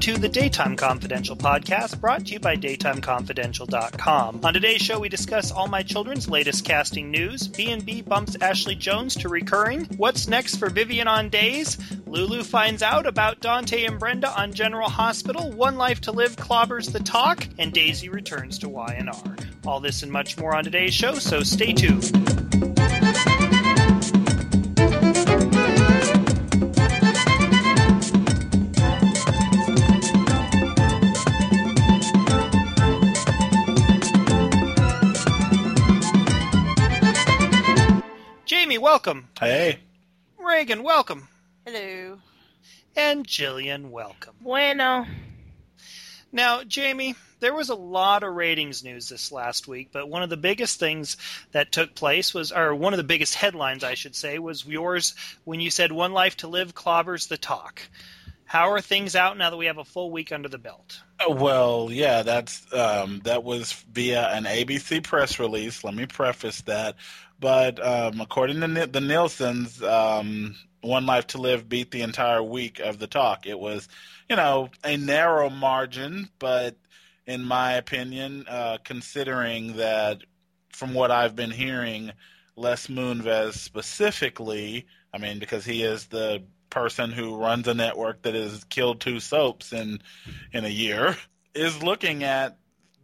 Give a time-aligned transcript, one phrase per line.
[0.00, 4.40] To the Daytime Confidential podcast, brought to you by DaytimeConfidential.com.
[4.42, 7.46] On today's show, we discuss All My Children's latest casting news.
[7.48, 9.84] B&B bumps Ashley Jones to recurring.
[9.98, 11.76] What's next for Vivian on Days?
[12.06, 15.52] Lulu finds out about Dante and Brenda on General Hospital.
[15.52, 19.36] One Life to Live clobbers the talk, and Daisy returns to Y&R.
[19.66, 22.39] All this and much more on today's show, so stay tuned.
[38.90, 39.28] Welcome.
[39.38, 39.78] Hey.
[40.36, 41.28] Reagan, welcome.
[41.64, 42.18] Hello.
[42.96, 44.34] And Jillian, welcome.
[44.40, 45.06] Bueno.
[46.32, 50.28] Now, Jamie, there was a lot of ratings news this last week, but one of
[50.28, 51.16] the biggest things
[51.52, 55.14] that took place was, or one of the biggest headlines, I should say, was yours
[55.44, 57.82] when you said One Life to Live clobbers the talk.
[58.44, 61.00] How are things out now that we have a full week under the belt?
[61.20, 65.84] Uh, Well, yeah, that's um, that was via an ABC press release.
[65.84, 66.96] Let me preface that.
[67.40, 72.78] But um, according to the Nielsen's, um, One Life to Live beat the entire week
[72.78, 73.46] of the talk.
[73.46, 73.88] It was,
[74.28, 76.76] you know, a narrow margin, but
[77.26, 80.18] in my opinion, uh, considering that
[80.70, 82.12] from what I've been hearing,
[82.56, 88.34] Les Moonves specifically, I mean, because he is the person who runs a network that
[88.34, 90.00] has killed two soaps in
[90.52, 91.16] in a year,
[91.54, 92.58] is looking at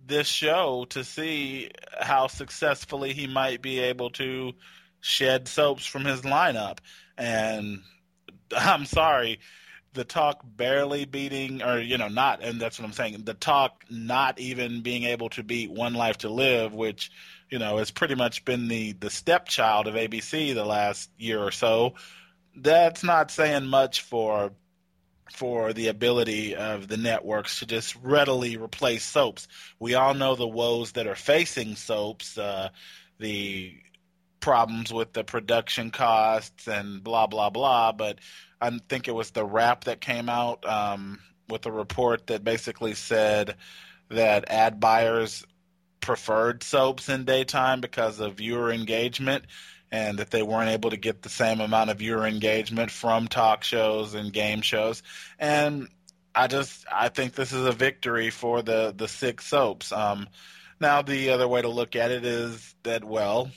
[0.07, 4.53] this show to see how successfully he might be able to
[5.01, 6.79] shed soaps from his lineup.
[7.17, 7.81] And
[8.57, 9.41] I'm sorry,
[9.93, 13.23] the talk barely beating, or you know, not, and that's what I'm saying.
[13.25, 17.11] The talk not even being able to beat One Life to Live, which
[17.51, 21.51] you know has pretty much been the the stepchild of ABC the last year or
[21.51, 21.95] so.
[22.55, 24.53] That's not saying much for
[25.33, 29.49] for the ability of the networks to just readily replace soaps.
[29.79, 32.71] We all know the woes that are facing soaps, uh,
[33.19, 33.75] the
[34.41, 37.93] problems with the production costs and blah blah blah.
[37.93, 38.19] But
[38.61, 42.95] I think it was the Wrap that came out um, with a report that basically
[42.95, 43.57] said
[44.11, 45.45] that ad buyers
[46.01, 49.45] preferred soaps in daytime because of viewer engagement
[49.93, 53.65] and that they weren't able to get the same amount of viewer engagement from talk
[53.65, 55.03] shows and game shows.
[55.39, 55.89] And
[56.35, 59.93] I just I think this is a victory for the the six soaps.
[59.93, 60.29] Um,
[60.81, 63.51] now the other way to look at it is that well,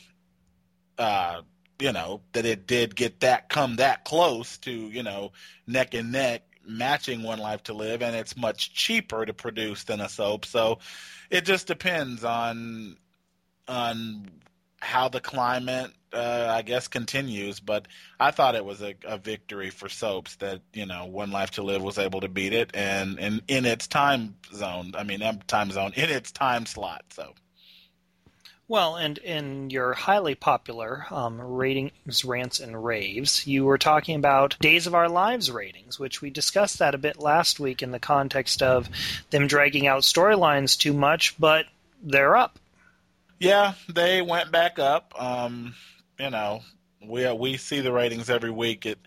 [0.98, 1.42] uh,
[1.80, 5.34] you know that it did get that come that close to you know
[5.68, 10.00] neck and neck matching One Life to Live, and it's much cheaper to produce than
[10.00, 10.46] a soap.
[10.46, 10.80] So
[11.30, 12.96] it just depends on
[13.68, 14.30] on
[14.80, 17.88] how the climate uh, I guess continues, but
[18.20, 21.64] I thought it was a, a victory for soaps that you know One Life to
[21.64, 24.94] Live was able to beat it, and, and in its time zone.
[24.98, 27.06] I mean, time zone in its time slot.
[27.12, 27.34] So
[28.68, 34.58] Well, and in your highly popular um, ratings, rants, and raves, you were talking about
[34.60, 38.00] Days of Our Lives ratings, which we discussed that a bit last week in the
[38.00, 38.90] context of
[39.30, 41.66] them dragging out storylines too much, but
[42.02, 42.58] they're up.
[43.40, 45.14] yeah, they went back up.
[45.18, 45.76] Um,
[46.20, 46.62] you know,
[47.06, 48.86] we we see the ratings every week.
[48.86, 49.00] It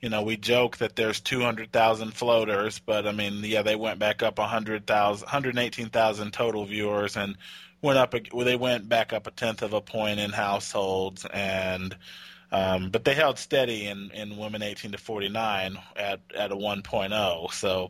[0.00, 4.22] you know, we joke that there's 200,000 floaters, but I mean, yeah, they went back
[4.22, 7.36] up 100,000, 118,000 total viewers, and
[7.80, 8.14] went up.
[8.32, 11.96] Well, they went back up a tenth of a point in households, and
[12.52, 17.52] um, but they held steady in, in women 18 to 49 at at a 1.0.
[17.52, 17.88] So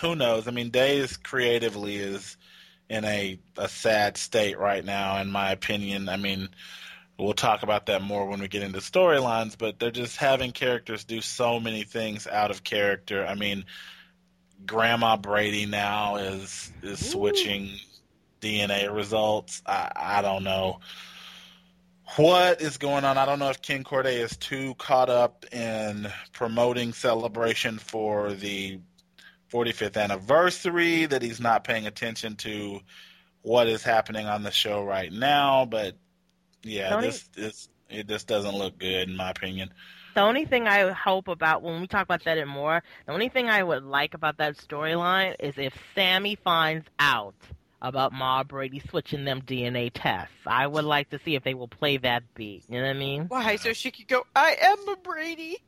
[0.00, 0.46] who knows?
[0.46, 2.36] I mean, Days creatively is
[2.88, 6.08] in a a sad state right now, in my opinion.
[6.08, 6.48] I mean.
[7.18, 11.04] We'll talk about that more when we get into storylines, but they're just having characters
[11.04, 13.24] do so many things out of character.
[13.24, 13.66] I mean,
[14.66, 17.70] Grandma Brady now is is switching
[18.40, 19.62] DNA results.
[19.64, 20.80] I, I don't know
[22.16, 23.16] what is going on.
[23.16, 28.80] I don't know if Ken Corday is too caught up in promoting celebration for the
[29.52, 32.80] 45th anniversary that he's not paying attention to
[33.42, 35.64] what is happening on the show right now.
[35.64, 35.96] But
[36.64, 39.72] yeah, Tony- this this it just doesn't look good in my opinion.
[40.14, 43.28] The only thing I hope about when we talk about that and more, the only
[43.28, 47.34] thing I would like about that storyline is if Sammy finds out
[47.84, 50.34] about Ma Brady switching them DNA tests.
[50.46, 52.64] I would like to see if they will play that beat.
[52.68, 53.24] You know what I mean?
[53.28, 53.56] Why?
[53.56, 55.58] So she could go, I am a Brady.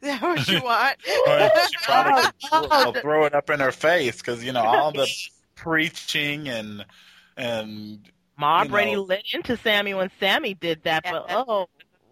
[0.00, 0.96] Is that what you want?
[1.26, 2.24] Well, she probably
[2.84, 5.06] will throw it up in her face because you know all the
[5.54, 6.86] preaching and
[7.36, 9.02] and Ma You Brady know.
[9.02, 11.68] lit into Sammy when Sammy did that, but oh,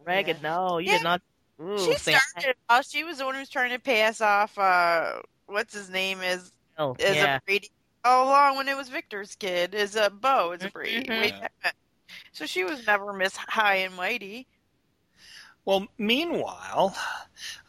[0.07, 0.51] Reagan, Yeah.
[0.57, 0.99] no, you Yeah.
[0.99, 1.23] did not.
[1.61, 2.83] Ooh, she Sam- started it all.
[2.83, 6.51] She was the one who was trying to pass off uh, what's his name is
[6.79, 7.37] Oh, is yeah.
[7.37, 7.71] a Brady
[8.05, 11.07] all along when it was Victor's kid is a Bo is a Brady.
[11.07, 11.21] Mhm.
[11.21, 11.31] Way
[11.63, 11.77] back.
[12.33, 14.47] So she was never Miss High and Mighty.
[15.65, 16.95] Well, meanwhile,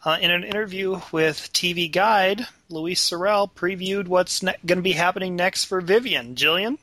[0.04, 4.92] uh, in an interview with TV Guide, Louise Sorel previewed what's ne- going to be
[4.92, 6.34] happening next for Vivian.
[6.34, 6.76] Jillian?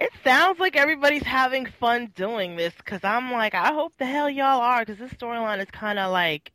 [0.00, 4.30] It sounds like everybody's having fun doing this because I'm like, I hope the hell
[4.30, 6.52] y'all are because this storyline is kind of like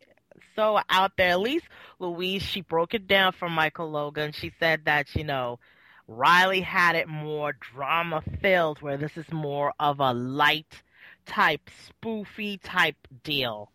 [0.56, 1.30] so out there.
[1.30, 1.66] At least
[2.00, 4.32] Louise, she broke it down for Michael Logan.
[4.32, 5.60] She said that, you know,
[6.08, 10.82] Riley had it more drama filled, where this is more of a light
[11.28, 13.72] type, spoofy type deal.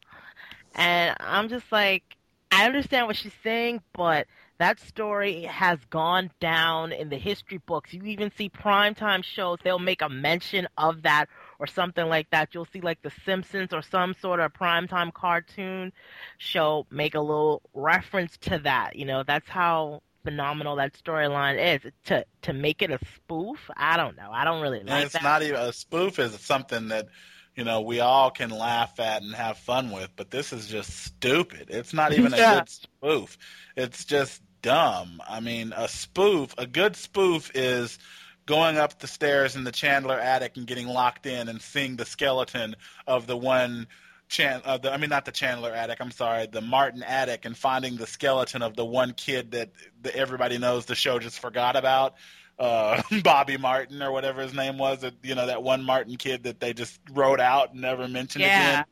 [0.75, 2.03] And I'm just like,
[2.51, 4.27] I understand what she's saying, but
[4.61, 7.93] that story has gone down in the history books.
[7.95, 11.27] You even see primetime shows, they'll make a mention of that
[11.59, 12.55] or something like that.
[12.55, 15.93] You'll see like The Simpsons or some sort of primetime cartoon
[16.39, 18.97] show make a little reference to that.
[18.97, 21.93] You know, that's how phenomenal that storyline is.
[22.07, 24.31] To to make it a spoof, I don't know.
[24.33, 25.23] I don't really like it's that.
[25.23, 27.09] not even a spoof is something that
[27.55, 30.91] you know we all can laugh at and have fun with, but this is just
[31.05, 31.69] stupid.
[31.71, 32.65] It's not even a Yeah.
[32.65, 33.37] good spoof.
[33.77, 35.21] It's just dumb.
[35.29, 37.99] I mean, a spoof, a good spoof is
[38.47, 42.05] going up the stairs in the Chandler attic and getting locked in and seeing the
[42.07, 42.75] skeleton
[43.07, 43.87] of the one
[44.29, 45.99] Chan, uh, the, I mean, not the Chandler attic.
[46.01, 49.71] I'm sorry, the Martin attic, and finding the skeleton of the one kid that,
[50.03, 52.15] that everybody knows the show just forgot about,
[52.57, 55.01] uh, Bobby Martin or whatever his name was.
[55.01, 58.43] That you know that one Martin kid that they just wrote out and never mentioned
[58.45, 58.71] Yeah.
[58.73, 58.85] again,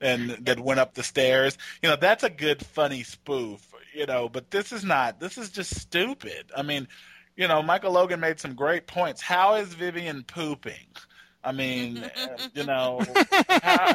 [0.00, 1.58] and that went up the stairs.
[1.82, 3.73] You know, that's a good funny spoof.
[3.94, 5.20] You know, but this is not.
[5.20, 6.50] This is just stupid.
[6.56, 6.88] I mean,
[7.36, 9.20] you know, Michael Logan made some great points.
[9.20, 10.88] How is Vivian pooping?
[11.42, 13.00] I mean, uh, you know,
[13.48, 13.94] how,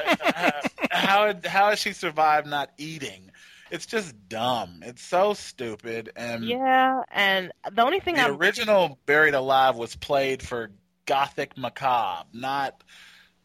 [0.92, 3.32] how how has she survived not eating?
[3.72, 4.82] It's just dumb.
[4.84, 6.12] It's so stupid.
[6.16, 10.72] And Yeah, and the only thing the I'm original Buried Alive was played for
[11.06, 12.84] Gothic Macabre, not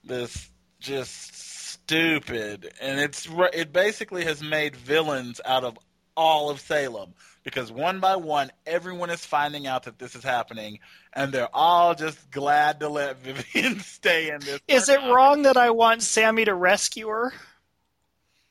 [0.03, 2.73] this just stupid.
[2.81, 5.79] And it's it basically has made villains out of
[6.17, 10.79] all of Salem because one by one, everyone is finding out that this is happening,
[11.13, 14.61] and they're all just glad to let Vivian stay in this.
[14.69, 17.33] Is it wrong that I want Sammy to rescue her?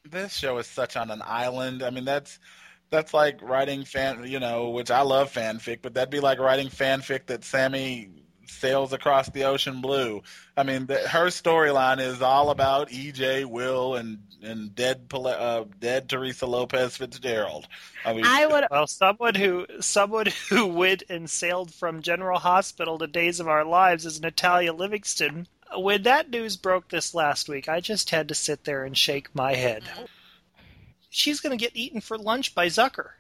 [0.09, 1.83] this show is such on an island.
[1.83, 2.39] I mean, that's
[2.89, 6.67] that's like writing fan, you know, which I love fanfic, but that'd be like writing
[6.67, 8.09] fanfic that Sammy
[8.45, 10.21] sails across the ocean blue.
[10.55, 16.09] I mean, the, her storyline is all about EJ, Will, and and dead uh, dead
[16.09, 17.67] Teresa Lopez Fitzgerald.
[18.05, 22.97] I mean, I would Well, someone who someone who went and sailed from General Hospital
[22.99, 25.47] to Days of Our Lives is Natalia Livingston.
[25.75, 29.33] When that news broke this last week, I just had to sit there and shake
[29.33, 29.83] my head.
[31.09, 33.11] She's going to get eaten for lunch by Zucker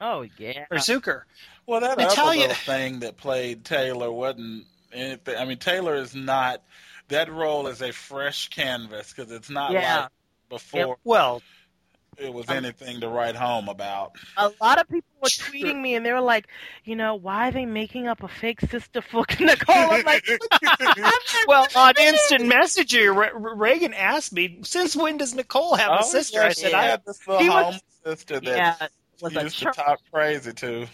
[0.00, 0.64] Oh yeah.
[0.70, 1.22] or Zucker.
[1.66, 5.36] Well, that Natalia- other little thing that played Taylor wasn't anything.
[5.36, 6.62] I mean, Taylor is not.
[7.08, 10.02] That role is a fresh canvas because it's not Yeah.
[10.02, 10.08] like
[10.48, 10.96] before.
[11.04, 11.40] Well,
[12.18, 14.12] it was Um, anything to write home about.
[14.38, 16.48] A lot of people were tweeting me and they were like,
[16.84, 19.74] you know, why are they making up a fake sister for Nicole?
[19.76, 20.26] I'm like,
[21.46, 26.04] well, on instant messenger, Re- Re- Reagan asked me, "Since when does Nicole have a
[26.04, 28.88] sister?" I said, Oh, yeah, "I this little She was- sister that yeah,
[29.20, 30.86] was used to talk crazy to.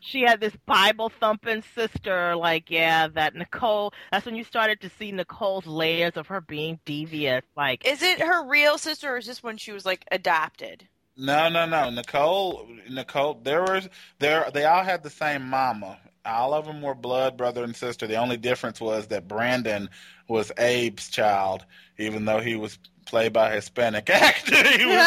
[0.00, 4.90] She had this Bible thumping sister, like, yeah, that Nicole, that's when you started to
[4.98, 7.44] see Nicole's layers of her being devious.
[7.56, 10.88] Like, Is it her real sister or is this when she was like adopted?
[11.16, 11.90] No, no, no.
[11.90, 13.40] Nicole, Nicole.
[13.42, 13.88] There was
[14.18, 14.50] there.
[14.54, 15.98] They all had the same mama.
[16.24, 18.06] All of them were blood brother and sister.
[18.06, 19.90] The only difference was that Brandon
[20.28, 21.66] was Abe's child,
[21.98, 22.78] even though he was
[23.10, 24.54] played by a Hispanic actor.
[24.78, 25.06] He was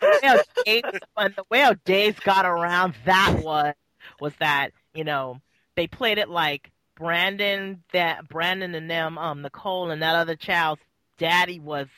[0.00, 0.82] the way how Dave,
[1.36, 3.74] the way Dave's got around that was,
[4.20, 5.40] was that, you know,
[5.76, 10.82] they played it like Brandon, that Brandon and them, um, Nicole and that other child's
[11.18, 11.88] daddy was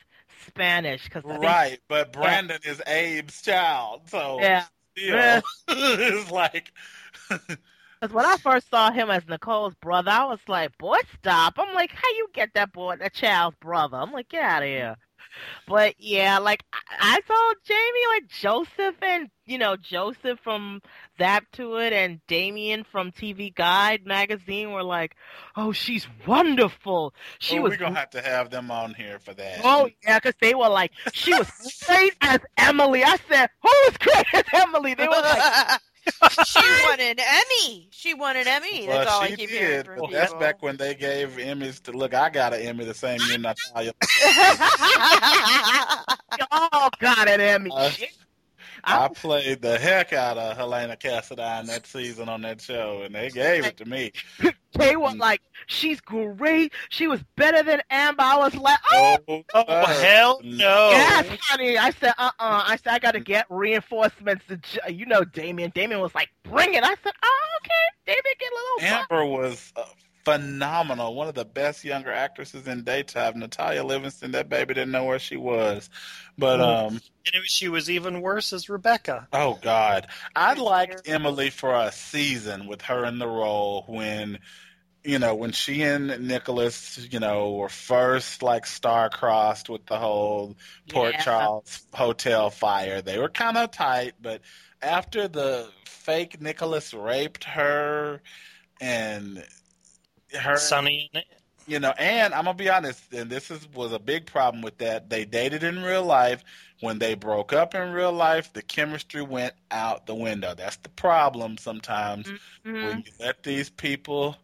[0.46, 1.08] Spanish.
[1.08, 4.64] Cause I think- right, but Brandon is Abe's child, so Yeah.
[4.96, 5.40] still, Yeah.
[5.68, 6.72] it's like.
[8.04, 11.54] Because when I first saw him as Nicole's brother, I was like, boy, stop.
[11.56, 13.96] I'm like, how you get that boy, that child's brother?
[13.96, 14.96] I'm like, get out of here.
[15.66, 20.82] But yeah, like, I, I saw Jamie, like, Joseph and, you know, Joseph from
[21.18, 25.16] Zap2it and Damien from TV Guide magazine were like,
[25.56, 27.14] oh, she's wonderful.
[27.38, 29.60] She well, was we're gonna have to have them on here for that.
[29.64, 31.48] Oh yeah, because they were like, she was
[31.86, 33.02] great as Emily.
[33.02, 34.94] I said, who is was great as Emily?
[34.94, 35.80] They were like,
[36.46, 37.88] she won an Emmy.
[37.90, 38.86] She won an Emmy.
[38.86, 39.86] That's well, all I she keep hearing did.
[39.86, 40.20] from Well, people.
[40.20, 42.14] that's back when they gave Emmys to look.
[42.14, 43.92] I got an Emmy the same year Natalia.
[46.38, 47.70] Y'all got an Emmy.
[47.72, 47.90] Uh,
[48.84, 53.30] I played the heck out of Helena Cassadine that season on that show, and they
[53.30, 54.12] gave it to me.
[54.74, 56.72] They were like, she's great.
[56.88, 58.22] She was better than Amber.
[58.22, 60.90] I was like, oh, Oh, Oh hell no!
[60.90, 61.78] yes, honey.
[61.78, 64.44] I said, uh, uh I said, I got to get reinforcements.
[64.48, 65.70] To, j-" you know, Damien.
[65.74, 66.82] Damien was like, bring it.
[66.84, 67.72] I said, oh, okay.
[68.06, 68.98] Damien, get a little.
[69.00, 69.84] Amber was uh,
[70.24, 71.14] phenomenal.
[71.14, 73.38] One of the best younger actresses in daytime.
[73.38, 75.88] Natalia Livingston, that baby didn't know where she was.
[76.38, 76.62] But Mm.
[76.86, 79.28] um, And it was- she was even worse as Rebecca.
[79.32, 84.38] oh god, I liked Emily for a season with her in the role when.
[85.06, 90.56] You know, when she and Nicholas, you know, were first like star-crossed with the whole
[90.88, 91.20] Port Yeah.
[91.22, 94.14] Charles hotel fire, they were kind of tight.
[94.18, 94.40] But
[94.80, 98.22] after the fake Nicholas raped her,
[98.80, 99.44] and
[100.36, 101.24] her Sunny and
[101.66, 104.78] you know, and I'm gonna be honest, and this is was a big problem with
[104.78, 105.10] that.
[105.10, 106.44] They dated in real life.
[106.80, 110.54] When they broke up in real life, the chemistry went out the window.
[110.54, 112.32] That's the problem sometimes
[112.64, 112.80] Mhm.
[112.80, 114.36] when you let these people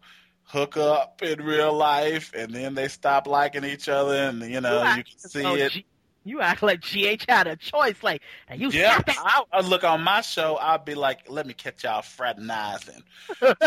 [0.45, 4.85] hook up in real life, and then they stop liking each other, and you know
[4.85, 5.75] you can see it.
[6.25, 8.03] You act like GH had a choice.
[8.03, 9.25] Like, and you Yeah, stop that.
[9.25, 10.57] I, I look on my show.
[10.57, 13.03] I'll be like, "Let me catch y'all fraternizing."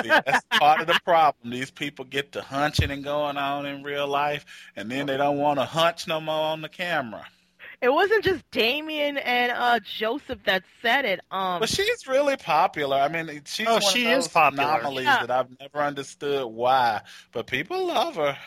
[0.02, 1.52] See, that's part of the problem.
[1.52, 4.46] These people get to hunching and going on in real life,
[4.76, 7.26] and then they don't want to hunch no more on the camera.
[7.82, 11.20] It wasn't just Damien and uh Joseph that said it.
[11.32, 12.98] Um, But she's really popular.
[12.98, 14.80] I mean, she's Oh, one she of is those popular.
[14.80, 15.20] anomalies Yeah.
[15.20, 18.38] that I've never understood why, but people love her.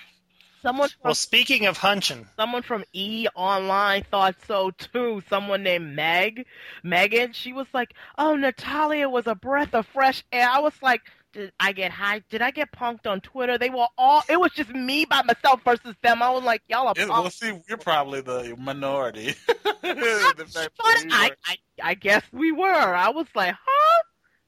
[0.67, 5.23] Someone from well, speaking of hunching, someone from E Online thought so too.
[5.29, 6.47] Someone named Meg,
[6.83, 7.33] Megan.
[7.33, 11.53] She was like, "Oh, Natalia was a breath of fresh air." I was like, "Did
[11.61, 12.23] I get high?
[12.31, 14.23] Did I get punked on Twitter?" They were all.
[14.29, 16.23] It was just me by myself versus them.
[16.23, 19.35] I was like, "Y'all are It, punked." well, see, you're probably the minority.
[19.83, 22.67] The But we I, I, I guess we were.
[22.67, 24.03] I was like, huh?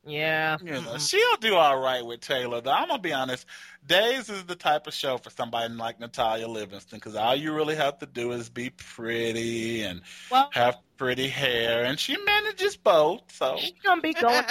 [0.09, 0.57] Yeah.
[0.63, 1.11] You know, Mm-mm.
[1.11, 2.61] she'll do all right with Taylor.
[2.61, 3.47] Though I'm gonna be honest,
[3.89, 7.75] Days is the type of show for somebody like Natalia Livingston because all you really
[7.77, 13.23] have to do is be pretty and Well, have pretty hair, and she manages both.
[13.33, 14.45] So she's gonna be going.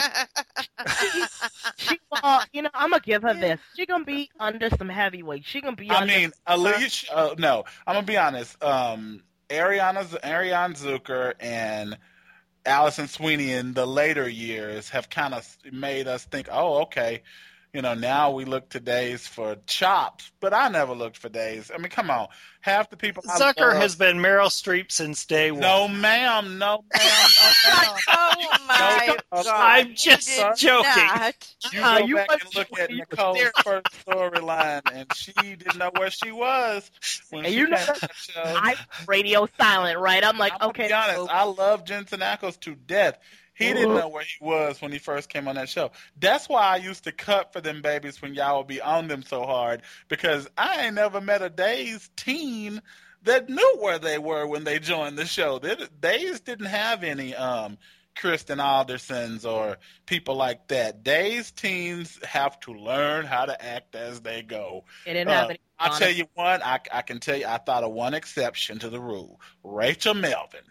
[1.77, 3.59] She, uh, you know, I'm gonna give her this.
[3.75, 5.45] She's gonna be under some heavyweight.
[5.45, 5.91] She's gonna be.
[5.91, 7.15] I mean, Alicia.
[7.15, 8.61] Uh, no, I'm gonna be honest.
[8.63, 11.97] Um, Ariana, Arianne Zucker and
[12.67, 17.24] Alison Sweeney in the later years have kind of made us think, oh, okay,
[17.77, 21.69] you know, now we look to Days for chops, but I never looked for Days.
[21.72, 22.27] I mean, come on,
[22.60, 23.22] half the people.
[23.22, 25.62] Zucker love- has been Meryl Streep since day one.
[25.62, 27.29] No, ma'am, no, ma'am,
[27.67, 27.96] no, ma'am.
[28.10, 29.48] oh my No, god!
[29.55, 30.89] I'm just did joking.
[30.96, 31.55] not.
[31.72, 33.51] You Uh, go you back and look at when you were Nicole's there.
[33.63, 36.89] first storyline, and she didn't know where she was
[37.29, 38.41] when And she you know came to that show.
[38.43, 38.74] I
[39.07, 40.24] radio silent, right?
[40.25, 40.88] I'm like, I'm gonna okay.
[40.88, 41.15] be honest.
[41.17, 43.19] so- I love Jensen Ackles to death.
[43.57, 45.91] He didn't know where he was when he first came on that show.
[46.19, 49.23] That's why I used to cut for them babies when y'all would be on them
[49.23, 52.81] so hard because I ain't never met a Days teen
[53.23, 55.57] that knew where they were when they joined the show.
[55.59, 57.79] They, Days didn't have any um,
[58.15, 61.03] Kristen Aldersons or people like that.
[61.03, 64.85] Days teens have to learn how to act as they go.
[65.05, 65.59] They didn't have Uh, any.
[65.79, 66.61] I'll tell you one.
[66.63, 67.45] I, I can tell you.
[67.45, 69.39] I thought of one exception to the rule.
[69.63, 70.61] Rachel Melvin.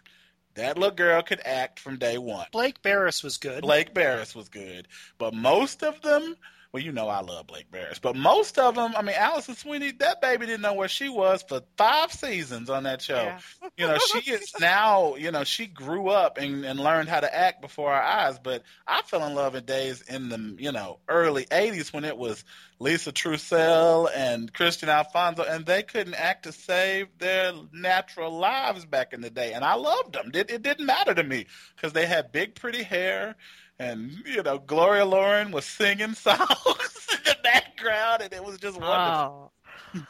[0.56, 2.46] That little girl could act from day one.
[2.50, 3.60] Blake Berris was good.
[3.60, 6.36] Blake Berris was good, but most of them.
[6.76, 8.92] Well, you know I love Blake Berris, but most of them.
[8.98, 9.92] I mean, Alison Sweeney.
[9.92, 13.14] That baby didn't know where she was for five seasons on that show.
[13.14, 13.40] Yeah.
[13.78, 15.14] You know, she is now.
[15.14, 18.38] You know, she grew up and, and learned how to act before our eyes.
[18.38, 22.18] But I fell in love in days in the you know early '80s when it
[22.18, 22.44] was
[22.78, 29.14] Lisa Trusel and Kristian Alfonso, and they couldn't act to save their natural lives back
[29.14, 29.54] in the day.
[29.54, 30.30] And I loved them.
[30.34, 33.34] It, it didn't matter to me because they had big, pretty hair.
[33.78, 38.80] And you know, Gloria Loring was singing songs in the background, and it was just
[38.80, 39.52] wonderful.
[39.94, 40.06] Oh,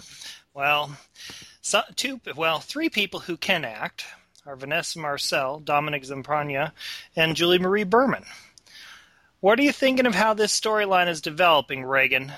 [0.54, 0.96] Well,
[1.60, 4.06] so, two, well, three people who can act
[4.46, 6.72] are Vanessa Marcil, Dominic Zamprogna,
[7.16, 8.24] and Julie Marie Berman.
[9.40, 12.30] What are you thinking of how this storyline is developing, Reagan?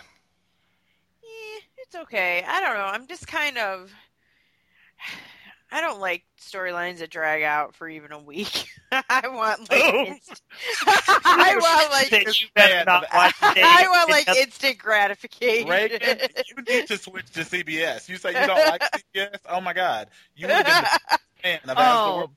[1.22, 2.42] Eh, it's okay.
[2.46, 2.86] I don't know.
[2.86, 3.92] I'm just kind of.
[5.70, 8.68] I don't like storylines that drag out for even a week.
[8.92, 9.74] I want oh.
[9.74, 10.04] like Oh.
[10.06, 10.42] inst-
[11.24, 15.68] I want like That you better not watch I want like instant gratification.
[15.68, 16.00] Reagan,
[16.48, 18.08] you need to switch to CBS.
[18.08, 18.82] You say you don't like
[19.14, 19.38] CBS?
[19.48, 22.16] Oh my God, you would have been the fan of As the Oh.
[22.18, 22.30] World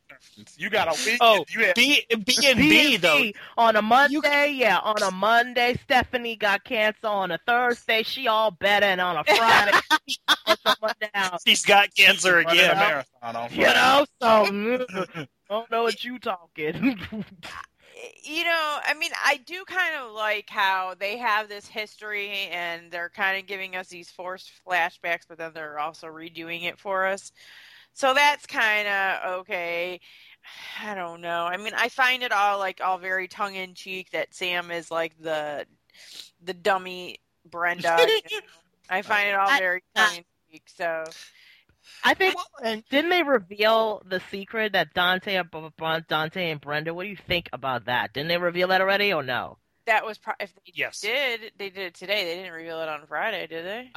[0.58, 1.18] You got a week.
[1.22, 3.18] Oh, you had B B and B though.
[3.18, 3.36] B&B.
[3.58, 7.08] On a Monday, yeah, on a Monday, Stephanie got cancer.
[7.08, 9.78] On a Thursday, she all better, and on a Friday,
[10.08, 10.18] she
[10.66, 11.38] someone down.
[11.46, 12.72] she's got cancer running again.
[12.72, 15.28] a marathon on You know, so mm.
[15.52, 17.00] Mm, don't know what you talking.
[18.24, 22.92] you know, I mean, I do kind of like how they have this history and
[22.92, 27.06] they're kind of giving us these forced flashbacks, but then they're also redoing it for
[27.06, 27.32] us.
[27.94, 30.00] So that's kind of okay.
[30.84, 31.46] I don't know.
[31.46, 34.90] I mean, I find it all like all very tongue in cheek that Sam is
[34.90, 35.66] like the
[36.44, 37.98] the dummy Brenda.
[38.00, 38.48] you know?
[38.90, 40.64] I find it all very tongue in cheek.
[40.68, 41.04] So
[42.04, 45.42] I think and didn't they reveal the secret that Dante
[46.08, 46.94] Dante and Brenda?
[46.94, 48.14] What do you think about that?
[48.14, 49.58] Didn't they reveal that already or no?
[49.88, 51.02] that was pro- if they Yes.
[51.02, 52.24] did, they did it today.
[52.24, 53.92] They didn't reveal it on Friday, did they?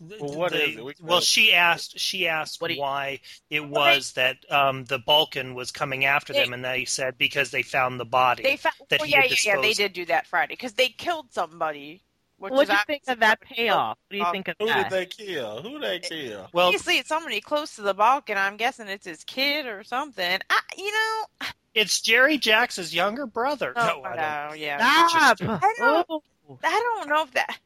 [0.00, 0.84] Well, what They- is it?
[0.84, 1.98] We well, she asked.
[1.98, 6.32] She asked What you- why it Well, was that um, the Balkan was coming after
[6.32, 8.42] They- them, and they said because they found the body.
[8.42, 8.74] They found.
[8.88, 9.60] that well, he yeah, had yeah, yeah.
[9.60, 12.02] They did do that Friday because they killed somebody.
[12.42, 13.98] Which What is do you think of that payoff?
[14.08, 14.68] What do you Uh, think of that?
[14.68, 15.62] Who did they kill?
[15.62, 16.48] Who they kill?
[16.52, 18.36] well, Obviously, it's somebody close to the Balkan.
[18.36, 20.40] I'm guessing it's his kid or something.
[20.50, 23.72] I, you know, it's Jerry Jacks's younger brother.
[23.76, 24.50] oh, no, I don't.
[24.50, 25.06] no, yeah.
[25.08, 25.36] Stop!
[25.62, 26.58] I don't- Oh.
[26.64, 27.58] I don't know if that.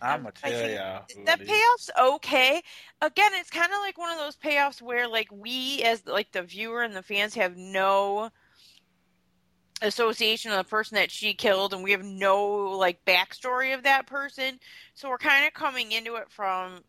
[0.00, 1.24] I'm gonna tell think y'all.
[1.26, 2.62] That payoff's okay.
[3.02, 6.42] Again, it's kind of like one of those payoffs where, like, we as like the
[6.42, 8.30] viewer and the fans have no
[9.82, 14.06] association of the person that she killed, and we have no like backstory of that
[14.06, 14.58] person.
[14.94, 16.82] So we're kind of coming into it from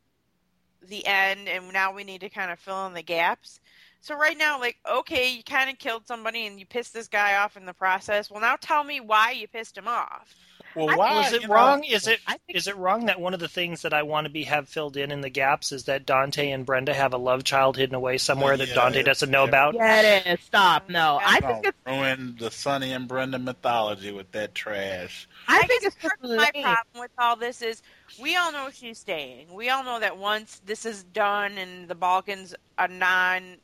[0.88, 3.60] the end, and now we need to kind of fill in the gaps.
[4.00, 7.36] So right now, like, okay, you kind of killed somebody and you pissed this guy
[7.38, 8.30] off in the process.
[8.30, 10.34] Well, now tell me why you pissed him off.
[10.78, 11.84] Well, I- why Was you it know- wrong?
[11.84, 14.30] Is it think- is it wrong that one of the things that I want to
[14.30, 17.44] be have filled in in the gaps is that Dante and Brenda have a love
[17.44, 19.50] child hidden away somewhere that Yeah, Dante doesn't know yeah.
[19.50, 19.74] about?
[19.76, 20.40] Yeah, it is.
[20.46, 20.90] Stop.
[20.90, 21.78] No, I think it's.
[21.86, 25.28] ruin the Sonny and Brenda mythology with that trash.
[25.48, 27.82] I, I think it's part of my problem with all this is
[28.20, 29.54] we all know she's staying.
[29.54, 33.58] We all know that once this is done and the Balkans a non,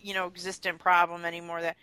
[0.00, 1.62] you know, existent problem anymore.
[1.62, 1.76] That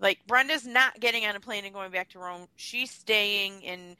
[0.00, 2.46] like Brenda's not getting on a plane and going back to Rome.
[2.56, 3.96] She's staying and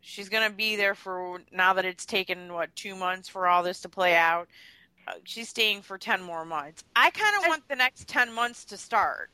[0.00, 3.80] she's gonna be there for now that it's taken what two months for all this
[3.80, 4.48] to play out.
[5.08, 6.84] Uh, she's staying for ten more months.
[6.94, 9.30] I kind of want the next ten months to start.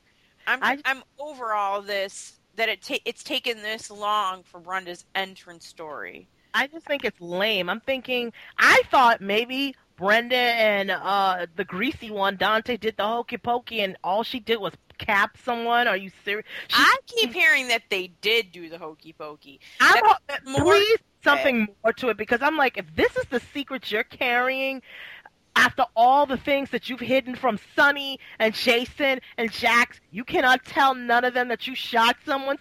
[0.47, 5.05] I'm I- I'm over all this that it ta- it's taken this long for Brenda's
[5.15, 6.27] entrance story.
[6.55, 7.69] I just think it's lame.
[7.69, 8.33] I'm thinking.
[8.57, 13.97] I thought maybe Brenda and uh the greasy one Dante did the hokey pokey, and
[14.03, 15.87] all she did was cap someone.
[15.87, 16.45] Are you serious?
[16.69, 19.59] She- I keep hearing that they did do the hokey pokey.
[19.81, 23.25] I'm That- that more please something more to it because I'm like, if this is
[23.25, 24.81] the secret you're carrying
[25.55, 30.63] after all the things that you've hidden from Sonny and Jason and Jax, you cannot
[30.63, 32.57] tell none of them that you shot someone.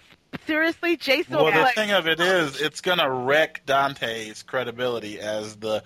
[0.46, 1.36] Seriously, Jason.
[1.36, 5.84] Well, the like, thing of it is, it's gonna wreck Dante's credibility as the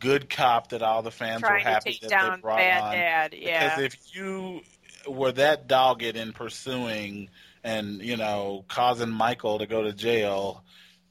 [0.00, 2.58] good cop that all the fans were trying to happy take that down they brought
[2.58, 2.92] bad on.
[2.92, 3.34] dad.
[3.38, 3.76] Yeah.
[3.76, 4.62] Because if you
[5.06, 7.30] were that dogged in pursuing
[7.62, 10.64] and you know causing Michael to go to jail,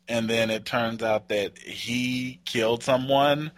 [0.08, 3.52] and then it turns out that he killed someone,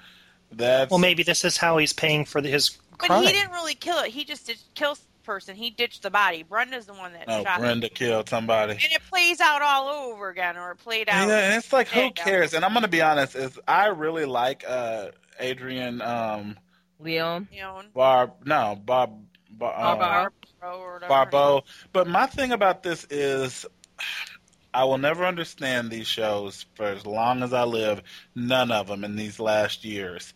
[0.51, 3.75] that's Well, maybe this is how he's paying for the, his but he didn't really
[3.75, 4.11] kill it.
[4.11, 5.55] He just did kill the person.
[5.55, 6.43] He ditched the body.
[6.43, 7.61] Brenda's the one that no shot him.
[7.61, 8.73] Brenda killed somebody.
[8.73, 11.27] And it plays out all over again, or it played out.
[11.27, 12.53] Yeah, and it's like who cares?
[12.53, 16.57] And I'm gonna be honest, is I really like uh Adrian um
[16.99, 17.47] Leon.
[17.51, 20.33] You Barb no Bob Bar, uh, Barb.
[20.61, 21.09] Barbaro or whatever.
[21.09, 21.63] Barbeau.
[21.91, 23.65] But my thing about this is
[24.73, 28.01] I will never understand these shows for as long as I live,
[28.35, 30.33] none of them in these last years.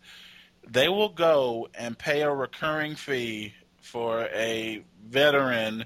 [0.68, 3.54] They will go and pay a recurring fee
[3.86, 5.84] for a veteran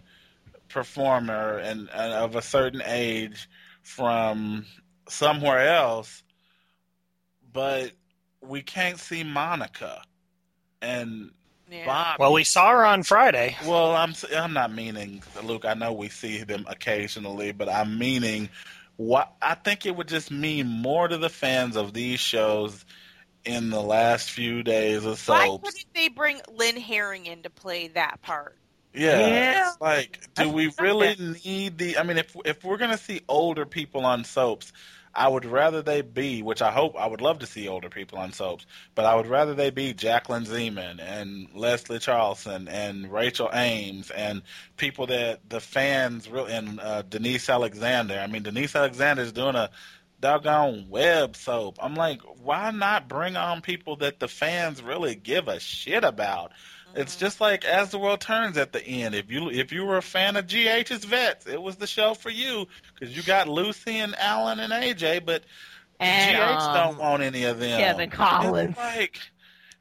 [0.69, 3.49] performer and, and of a certain age
[3.83, 4.65] from
[5.09, 6.23] somewhere else,
[7.53, 7.93] but
[8.41, 10.03] we can't see Monica
[10.81, 11.31] and
[11.71, 11.87] Yeah.
[11.87, 12.21] Bob.
[12.21, 13.57] well, we saw her on Friday.
[13.67, 15.65] Well, I'm I'm not meaning Luke.
[15.65, 18.49] I know we see them occasionally, but I'm meaning
[18.97, 22.85] what I think it would just mean more to the fans of these shows
[23.45, 25.71] in the last few days of Why soaps.
[25.71, 28.57] couldn't they bring Lynn Herring in to play that part?
[28.93, 29.71] Yeah, Yeah.
[29.81, 31.99] like, do we really need the?
[31.99, 34.73] I mean, if if we're gonna see older people on soaps,
[35.15, 38.19] I would rather they be, which I hope I would love to see older people
[38.19, 43.51] on soaps, but I would rather they be Jacqueline Zeman and Leslie Charleston and Rachel
[43.53, 44.43] Ames and
[44.77, 48.19] people that the fans really and uh, Denise Alexander.
[48.21, 49.71] I mean, Denise Alexander is doing a
[50.21, 51.79] doggone web soap.
[51.81, 56.53] I'm like, why not bring on people that the fans really give a shit about?
[56.95, 57.21] It's Mhm.
[57.21, 59.15] just like as the world turns at the end.
[59.15, 62.31] If you if you were a fan of GH's Vets, it was the show for
[62.31, 65.45] you because you got Lucy and Alan and AJ, but
[66.01, 67.79] And GH um, don't want any of them.
[67.79, 68.71] Kevin Collins.
[68.71, 69.21] It's like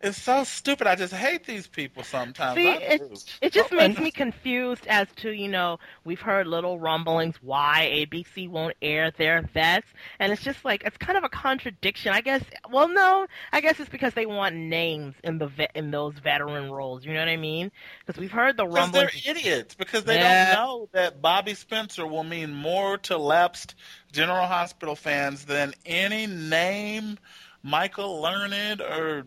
[0.02, 0.88] it's so stupid.
[0.88, 2.56] I just hate these people sometimes.
[2.56, 3.02] See, it,
[3.42, 4.04] it just makes oh.
[4.04, 9.42] me confused as to, you know, we've heard little rumblings why ABC won't air their
[9.42, 9.88] vets,
[10.20, 12.14] and it's just like it's kind of a contradiction.
[12.14, 12.44] I guess.
[12.72, 16.72] Well, no, I guess it's because they want names in the vet, in those veteran
[16.72, 17.04] roles.
[17.04, 17.72] You know what I mean?
[18.06, 19.12] Because we've heard the rumblings.
[19.12, 19.76] Because they're idiots.
[19.76, 20.56] Because they Yeah.
[20.56, 23.76] don't know that Bobby Spencer will mean more to lapsed
[24.14, 27.18] General Hospital fans than any name,
[27.64, 29.26] Michael Learned or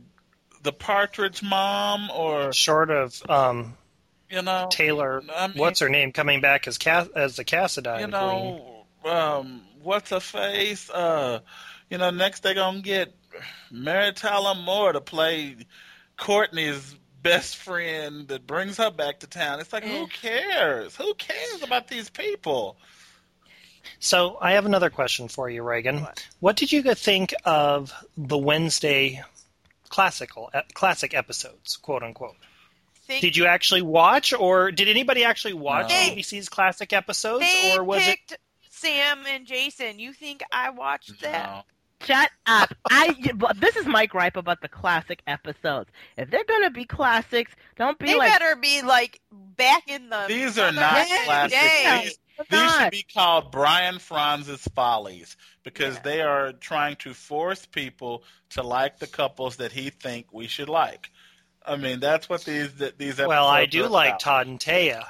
[0.63, 3.77] the Partridge Mom or Short of um,
[4.31, 8.01] you know Taylor, I mean, what's her name, coming back as Cass- as the Cassadine
[8.01, 10.89] you know um, what's her face?
[10.91, 11.41] Uh,
[11.91, 13.15] you know, next they're gonna get
[13.71, 15.57] Mary Tyler Moore to play
[16.17, 19.61] Courtney's best friend that brings her back to town.
[19.61, 20.07] It's like, who Eh.
[20.13, 20.97] cares?
[20.97, 22.77] Who cares about these people?
[23.99, 26.01] So I have another question for you, Reagan.
[26.03, 26.27] What?
[26.41, 29.23] What did you think of the Wednesday
[29.93, 32.35] classical classic episodes, quote unquote?
[33.07, 35.95] Think Did you actually watch, or did anybody actually watch No.
[35.95, 38.19] ABC's classic episodes, they or was it?
[38.29, 38.39] picked
[38.71, 39.99] Sam and Jason.
[39.99, 41.47] You think I watched that?
[41.51, 41.63] No.
[42.07, 42.75] Shut up!
[42.91, 43.15] I.
[43.57, 45.89] This is my gripe about the classic episodes.
[46.17, 48.33] If they're gonna be classics, don't be They like.
[48.33, 50.25] better be like back in the.
[50.27, 51.63] These are not day- classics.
[51.63, 52.03] These, They're
[52.51, 56.01] these should be called Brian Frons's Follies because Yeah.
[56.03, 60.69] they are trying to force people to like the couples that he think we should
[60.69, 61.11] like.
[61.65, 64.21] I mean, that's what these that these episodes Well, I are do like about.
[64.21, 65.05] Todd and Téa.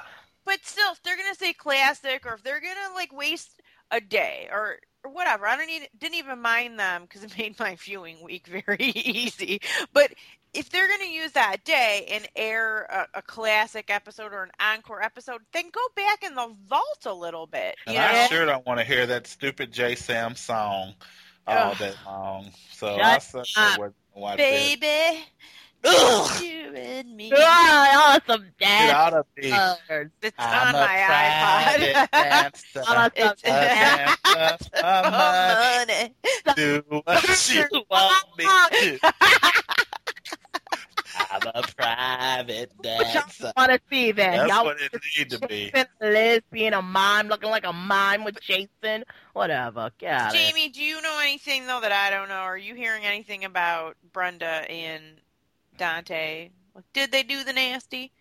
[0.45, 4.49] But still, if they're gonna say classic, or if they're gonna like waste a day,
[4.51, 8.21] or or whatever, I don't need didn't even mind them because it made my viewing
[8.21, 9.61] week very easy.
[9.93, 10.13] But
[10.53, 15.01] if they're gonna use that day and air a, a classic episode or an encore
[15.01, 17.75] episode, then go back in the vault a little bit.
[17.87, 18.01] And know?
[18.03, 20.93] I sure don't want to hear that stupid J Sam song
[21.47, 21.77] all Ugh.
[21.77, 22.51] day long.
[22.71, 24.79] So Shut I certainly up, wasn't it.
[24.81, 25.23] Baby,
[25.85, 26.41] Ugh.
[26.41, 27.31] you and me.
[27.35, 28.89] Ah, awesome Get dad.
[28.95, 29.51] out of me.
[30.21, 32.11] It's I'm on a my iPod.
[32.13, 32.83] dancer.
[32.87, 35.11] Awesome It's- A dancer for Oh,
[35.85, 36.15] money.
[36.45, 36.55] money.
[36.55, 38.45] Do what you want me
[38.99, 39.13] to.
[41.31, 43.53] I'm a private What y'all dancer.
[43.55, 44.37] want to see then?
[44.37, 45.71] That's y'all what it need to be.
[45.71, 49.03] Jason, Liz being a mime, looking like a mime with Jason.
[49.33, 49.91] Whatever.
[49.97, 50.37] Get out of it.
[50.37, 52.35] Jamie, do you know anything though that I don't know?
[52.35, 55.03] Are you hearing anything about Brenda and
[55.77, 56.49] Dante?
[56.93, 58.11] Did they do the nasty?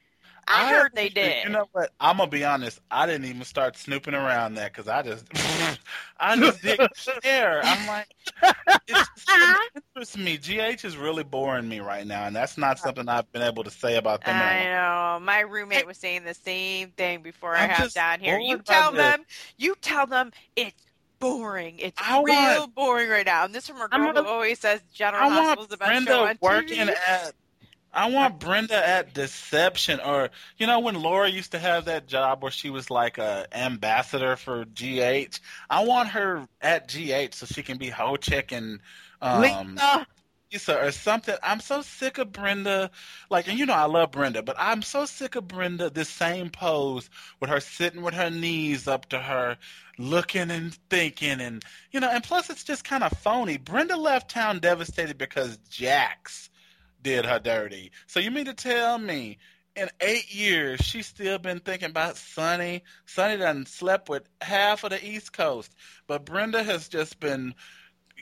[0.48, 1.44] I, heard they did.
[1.44, 1.90] You know what?
[2.00, 2.80] I'm gonna be honest.
[2.90, 5.26] I didn't even start snooping around that because I just,
[6.20, 6.90] I just didn't
[7.22, 7.60] care.
[7.64, 8.08] I'm like,
[8.42, 8.56] it
[9.96, 10.36] just didn't me.
[10.36, 13.70] GH is really boring me right now, and that's not something I've been able to
[13.70, 14.34] say about them.
[14.36, 15.18] in a I while.
[15.20, 15.24] know.
[15.24, 18.38] My roommate was saying the same thing before I I'm have just down here.
[18.38, 19.00] You bored by tell this.
[19.00, 19.24] them.
[19.58, 20.82] You tell them it's
[21.20, 21.78] boring.
[21.78, 23.44] It's I real want- boring right now.
[23.44, 25.76] And this from a I'm girl gonna- who always says General I Hospital's want the
[25.76, 26.94] best show on working TV.
[27.08, 27.32] at.
[27.94, 32.42] I want Brenda at Deception, or you know when Laura used to have that job
[32.42, 35.38] where she was like a ambassador for GH.
[35.68, 38.80] I want her at GH so she can be hoe checking.
[39.20, 40.06] Um, Lisa.
[40.52, 41.34] Lisa or something.
[41.42, 42.90] I'm so sick of Brenda.
[43.30, 45.90] Like, and you know I love Brenda, but I'm so sick of Brenda.
[45.90, 49.58] This same pose with her sitting with her knees up to her,
[49.98, 52.08] looking and thinking, and you know.
[52.10, 53.58] And plus, it's just kind of phony.
[53.58, 56.48] Brenda left town devastated because Jax
[57.02, 57.92] did her dirty.
[58.06, 59.38] So you mean to tell me?
[59.74, 62.84] In eight years, she's still been thinking about Sonny.
[63.06, 65.74] Sonny done slept with half of the East Coast,
[66.06, 67.54] but Brenda has just been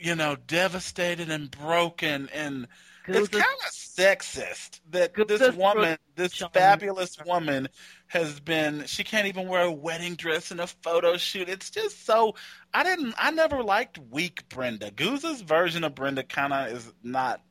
[0.01, 2.67] you know, devastated and broken, and
[3.07, 7.69] it's kind of sexist that this woman, this fabulous woman,
[8.07, 8.85] has been.
[8.85, 11.49] She can't even wear a wedding dress in a photo shoot.
[11.49, 12.35] It's just so.
[12.73, 13.13] I didn't.
[13.17, 14.91] I never liked weak Brenda.
[14.91, 17.41] Guza's version of Brenda kind of is not.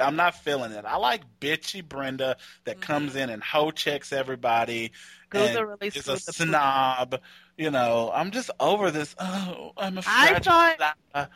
[0.00, 0.84] I'm not feeling it.
[0.84, 2.82] I like bitchy Brenda that Mhm.
[2.82, 4.92] comes in and hoe checks everybody.
[5.32, 7.20] And are really is a snob.
[7.56, 9.14] You know, I'm just over this.
[9.18, 11.30] Oh, I'm a I fragile thought-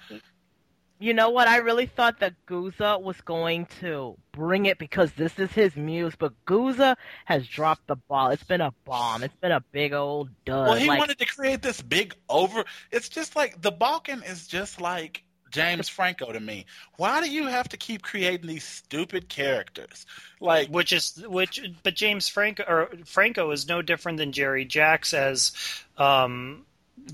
[1.01, 1.49] You know what?
[1.49, 6.15] I really thought that Guza was going to bring it because this is his muse,
[6.17, 8.31] but Guza has dropped the ball.
[8.31, 9.23] It's been a bomb.
[9.25, 10.69] It's been a big old dud.
[10.69, 12.65] Well, he like, wanted to create this big over.
[12.93, 15.24] It's just like the Balkan is just like
[15.55, 16.67] James Franco to me.
[16.97, 20.05] Why do you have to keep creating these stupid characters?
[20.41, 25.15] Like, which is which but James Franco or Franco is no different than Jerry Jacks
[25.15, 25.53] as
[25.97, 26.67] um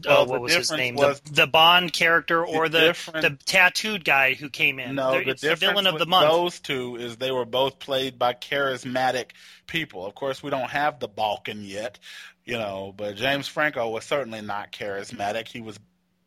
[0.05, 3.38] Well, oh, what was his name was- the, the Bond character or The the the
[3.44, 6.31] tattooed guy who came in no, They're- the it's the difference villain of the month
[6.31, 9.33] those two is they were both played by charismatic
[9.66, 10.07] people.
[10.07, 11.98] Of course, we don't have the Balkan yet,
[12.44, 15.46] you know, but James Franco was certainly not charismatic.
[15.48, 15.79] He was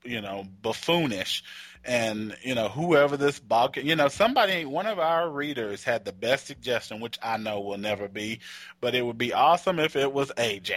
[0.03, 1.41] you know, buffoonish.
[1.85, 6.13] And you know, whoever this Balkan, you know, somebody, one of our readers had the
[6.13, 8.39] best suggestion, which I know will never be,
[8.79, 10.73] but it would be awesome if it was AJ.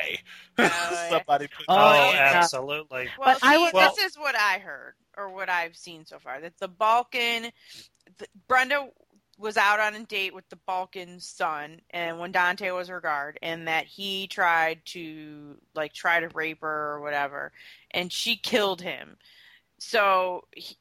[0.58, 1.08] Oh, yeah.
[1.10, 2.32] somebody put Oh, Oh, yeah.
[2.34, 3.08] absolutely.
[3.18, 6.18] Well, But I would- Well- this is what I heard or what I've seen so
[6.18, 6.40] far.
[6.40, 7.52] That the Balkan,
[8.18, 8.88] the, Brenda
[9.38, 13.38] was out on a date with the Balkan's son, and when Dante was her guard,
[13.42, 17.53] and that he tried to like try to rape her or whatever,
[17.90, 19.16] and she killed him.
[19.79, 20.77] So he,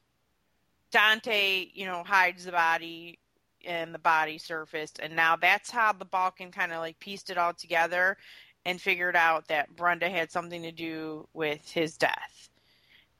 [0.90, 3.18] Dante, you know, hides the body
[3.66, 7.38] and the body surfaced, and now that's how the Balkan kind of like pieced it
[7.38, 8.16] all together
[8.64, 12.48] and figured out that Brenda had something to do with his death.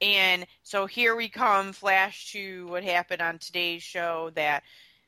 [0.01, 4.63] And so here we come, flash to what happened on today's show that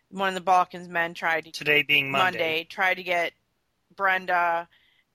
[0.10, 2.38] one of the Balkans men tried to Today being Monday.
[2.39, 3.34] Monday tried to get
[3.95, 4.67] Brenda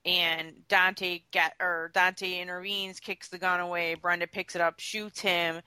[0.05, 5.21] and Dante get or Dante intervenes, kicks the gun away, Brenda picks it up, shoots
[5.21, 5.61] him,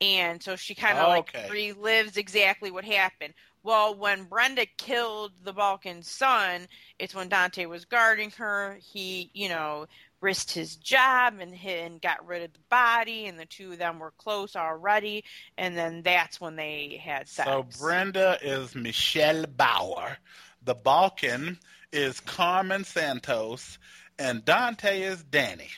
[0.00, 1.08] and so she kind of Okay.
[1.08, 3.34] like relives exactly what happened.
[3.62, 8.78] Well, when Brenda killed the Balkan's son, it's when Dante was guarding her.
[8.80, 9.86] He, you know,
[10.20, 13.78] risked his job and hit, and got rid of the body, and the two of
[13.78, 15.24] them were close already.
[15.56, 17.48] And then that's when they had sex.
[17.48, 20.18] So Brenda is Michelle Bauer.
[20.64, 21.58] The Balkan
[21.92, 23.78] is Carmen Santos,
[24.18, 25.70] and Dante is Danny.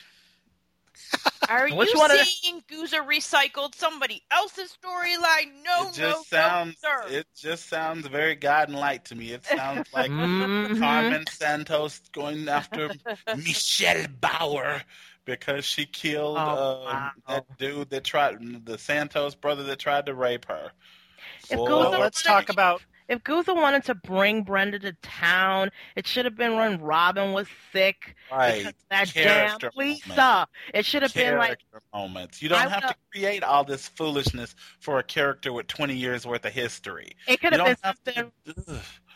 [1.49, 5.63] Are Which you one of seeing Guza recycled somebody else's storyline?
[5.65, 6.75] No, it just no, sounds.
[6.83, 7.13] no, sir.
[7.17, 9.31] it just sounds very Guiding Light to me.
[9.31, 10.79] It sounds like Mhm.
[10.79, 12.89] Carmen Santos going after
[13.35, 14.81] Michelle Bauer
[15.25, 17.11] because she killed Oh, uh, wow.
[17.27, 20.71] that dude that tried the Santos brother that tried to rape her.
[21.49, 26.23] If Well, let's talk about If Guza wanted to bring Brenda to town, it should
[26.23, 28.15] have been when Robin was sick.
[28.31, 28.73] right.
[28.89, 30.47] that damn Character Lisa.
[30.73, 32.41] It should have been like character moments.
[32.41, 36.25] You don't I have to create all this foolishness for a character with 20 years
[36.25, 37.11] worth of history.
[37.27, 38.31] it could have been have something.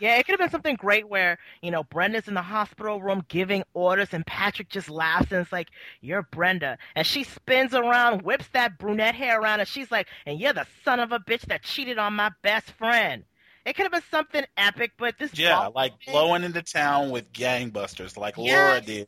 [0.01, 3.23] Yeah, it could have been something great where you know Brenda's in the hospital room
[3.29, 5.69] giving orders, and Patrick just laughs and it's like,
[6.01, 10.38] "You're Brenda," and she spins around, whips that brunette hair around, and she's like, "And
[10.38, 13.23] you're the son of a bitch that cheated on my best friend."
[13.65, 17.34] It could have been something epic, but this Yeah, like thing- blowing into town with
[17.34, 18.47] gangbusters, like Yes.
[18.56, 19.08] Laura did.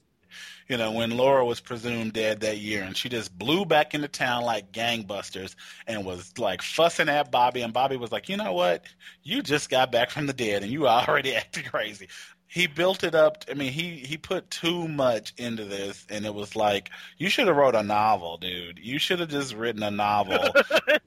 [0.68, 4.10] You know, when Laura was presumed dead that year, and she just blew back into
[4.10, 5.56] town like gangbusters
[5.88, 8.84] and was like fussing at Bobby, and Bobby was like, "You know what?
[9.24, 12.10] You just got back from the dead, and you already acting crazy."
[12.50, 13.44] He built it up.
[13.52, 17.48] I mean, he he put too much into this, and it was like you should
[17.48, 18.80] have wrote a novel, dude.
[18.82, 20.40] You should have just written a novel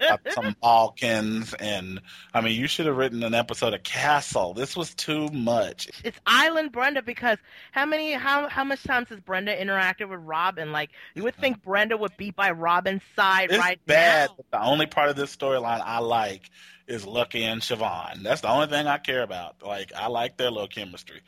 [0.00, 2.00] about some Balkans, and
[2.34, 4.52] I mean, you should have written an episode of Castle.
[4.52, 5.88] This was too much.
[6.04, 7.38] it's Island Brenda because
[7.72, 10.72] how many how how much times has Brenda interacted with Robin?
[10.72, 14.28] Like you would think Brenda would be by Robin's side It's right bad.
[14.28, 14.34] now.
[14.36, 16.50] but The only part of this storyline I like
[16.86, 18.22] is Lucky and Siobhan.
[18.22, 19.56] That's the only thing I care about.
[19.64, 21.20] Like I like their little chemistry.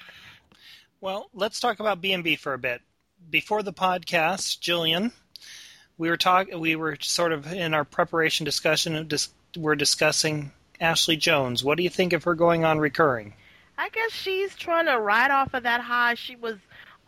[1.00, 2.80] Well, let's talk about B&B for a bit.
[3.28, 5.12] Before the podcast, Jillian,
[5.98, 6.58] we were talking.
[6.58, 9.06] We were sort of in our preparation discussion.
[9.08, 11.62] Dis- we're discussing Ashley Jones.
[11.62, 13.34] What do you think of her going on recurring?
[13.78, 16.56] I guess she's trying to ride off of that high she was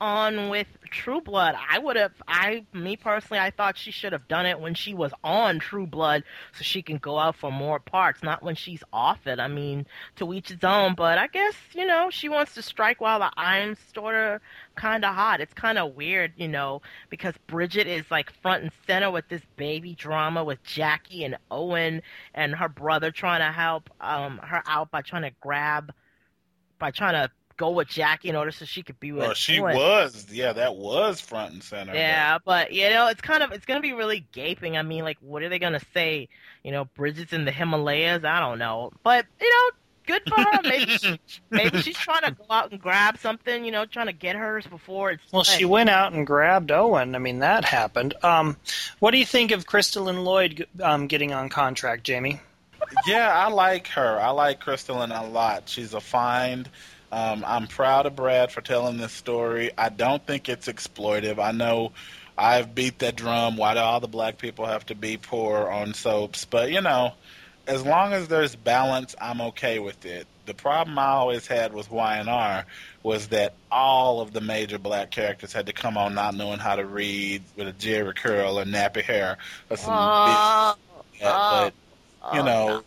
[0.05, 1.55] on with True Blood.
[1.71, 4.93] I would have, I, me personally, I thought she should have done it when she
[4.93, 8.83] was on True Blood so she can go out for more parts, not when she's
[8.93, 9.41] off it.
[9.41, 9.87] I mean,
[10.17, 13.31] to each his own, but I guess, you know, she wants to strike while the
[13.39, 14.43] iron's sort of
[14.77, 15.41] kind of hot.
[15.41, 19.43] It's kind of weird, you know, because Bridget is like front and center with this
[19.57, 22.03] baby drama with Jackie and Owen
[22.35, 25.93] and her brother trying to help um her out by trying to grab
[26.79, 29.61] by trying to go with Jackie in order so she could be with Well, she
[29.61, 29.77] Owen.
[29.77, 31.95] was, yeah, that was front and center.
[31.95, 34.77] Yeah, but you know, it's kind of it's gonna be really gaping.
[34.77, 36.29] I mean, like, what are they gonna say?
[36.63, 38.25] You know, Bridget's in the Himalayas.
[38.25, 39.71] I don't know, but you know,
[40.07, 40.61] good for her.
[40.63, 43.65] Maybe she, maybe she's trying to go out and grab something.
[43.65, 45.23] You know, trying to get hers before it's.
[45.33, 47.15] Well, she went out and grabbed Owen.
[47.15, 48.15] I mean, that happened.
[48.23, 48.57] Um,
[48.99, 52.41] what do you think of Kristolyn Lloyd um, getting on contract, Jamie?
[53.07, 54.21] yeah, I like her.
[54.21, 55.69] I like Kristolyn a lot.
[55.69, 56.69] She's a find.
[57.15, 59.71] Um, I'm proud of Brad for telling this story.
[59.79, 61.39] I don't think it's exploitive.
[61.39, 61.93] I know
[62.37, 63.57] I've beat that drum.
[63.57, 66.45] Why do all the black people have to be poor on soaps?
[66.45, 67.13] But you know,
[67.69, 70.27] as long as there's balance, I'm okay with it.
[70.47, 72.67] The problem I always had with Y&R
[73.05, 76.75] was that all of the major black characters had to come on not knowing how
[76.75, 79.39] to read with a jerry curl or nappy hair
[79.71, 80.75] or some Oh,
[81.13, 81.75] big, but
[82.33, 82.83] you oh, know, no.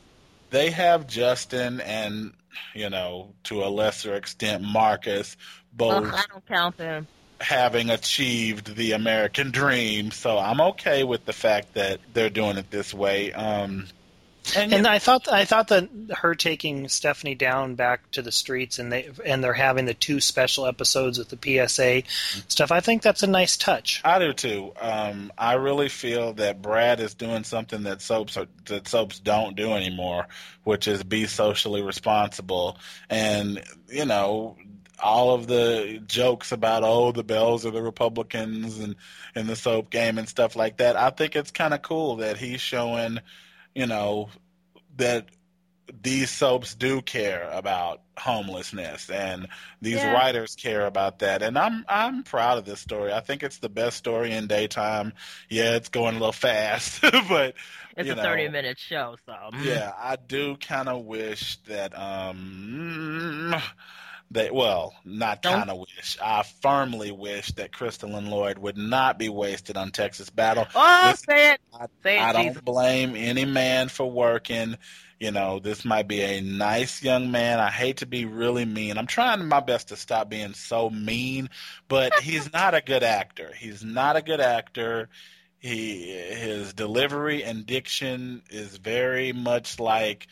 [0.50, 2.34] they have Justin and
[2.74, 5.38] you know to a lesser extent Marcus
[5.74, 7.08] both Ugh, I don't count them.
[7.39, 10.12] having achieved the American dream.
[10.12, 13.32] So I'm okay with the fact that they're doing it this way.
[13.32, 13.88] Um,
[14.56, 18.80] and, and I thought I thought that her taking Stephanie down back to the streets
[18.80, 22.04] and they and they're having the two special episodes with the PSA
[22.48, 22.72] stuff.
[22.72, 24.02] I think that's a nice touch.
[24.06, 24.74] I do too.
[24.80, 29.56] Um, I really feel that Brad is doing something that soaps are, that soaps don't
[29.56, 30.28] do anymore,
[30.64, 32.78] which is be socially responsible.
[33.10, 34.56] And you know,
[35.00, 38.96] all of the jokes about oh the bells are the republicans and
[39.36, 42.38] in the soap game and stuff like that i think it's kind of cool that
[42.38, 43.20] he's showing
[43.78, 44.30] you know
[44.98, 45.28] that
[46.02, 49.48] these soaps do care about homelessness and
[49.82, 50.13] these Yeah.
[50.13, 53.70] writers care about that and i'm i'm proud of this story i think it's the
[53.70, 55.13] best story in daytime
[55.50, 57.56] yeah it's going a little fast but
[57.96, 59.52] It's a know, 30 minute show, so.
[59.52, 63.56] yeah, I do kind of wish that um
[64.32, 66.18] that well, not kind of wish.
[66.22, 70.68] I firmly wish that Kristolyn Lloyd would not be wasted on Texas Battle.
[70.76, 71.62] Oh, say it.
[71.74, 72.54] I, Say it, I Jesus.
[72.56, 74.78] don't blame any man for working.
[75.20, 77.60] You know, this might be a nice young man.
[77.60, 78.98] I hate to be really mean.
[78.98, 81.50] I'm trying my best to stop being so mean,
[81.88, 83.52] but he's not a good actor.
[83.58, 85.10] He's not a good actor.
[85.60, 90.28] He his delivery and diction is very much like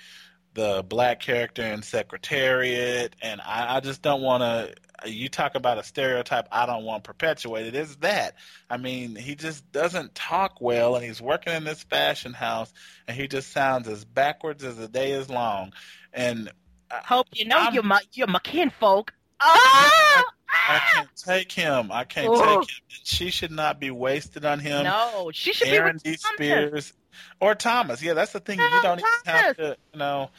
[0.56, 4.74] the black character in Secretariat, and I, I just don't want to.
[5.10, 7.76] You talk about a stereotype I don't want perpetuated.
[7.76, 8.36] It's that.
[8.70, 12.74] I mean, he just doesn't talk well, and he's working in this fashion house,
[13.08, 15.74] and he just sounds as backwards as the day is long.
[16.14, 16.50] And
[16.90, 19.14] uh, Hope you know I'm- you're my, you're my kinfolk.
[19.42, 19.52] Oh!
[20.18, 20.24] Ah!
[20.68, 21.92] I can't take him.
[21.92, 22.60] I can't Oh.
[22.62, 22.78] take him.
[23.04, 24.84] She should not be wasted on him.
[24.84, 26.12] no, she should Aaron be D.
[26.12, 26.36] with Thomas.
[26.38, 26.94] Spears
[27.40, 28.02] or Thomas.
[28.02, 28.58] Yeah, that's the thing.
[28.58, 29.78] No, you don't even have to.
[29.94, 30.30] You know,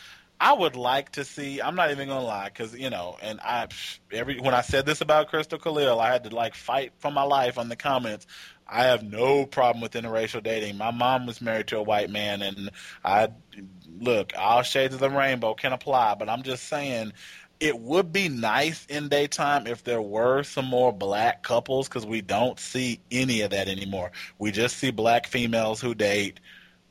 [0.40, 1.60] I would like to see.
[1.60, 3.68] I'm not even gonna lie, because you know, and I
[4.12, 7.22] every when I said this about Crystal Khalil, I had to like fight for my
[7.22, 8.26] life on the comments.
[8.68, 10.76] I have no problem with interracial dating.
[10.76, 12.70] My mom was married to a white man, and
[13.04, 13.28] I
[14.00, 16.16] look all shades of the rainbow can apply.
[16.16, 17.12] But I'm just saying.
[17.58, 22.20] It would be nice in daytime if there were some more black couples because we
[22.20, 24.12] don't see any of that anymore.
[24.38, 26.40] We just see black females who date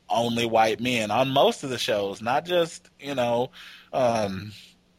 [0.08, 3.50] only white men on most of the shows, not just you know.
[3.92, 4.52] Um,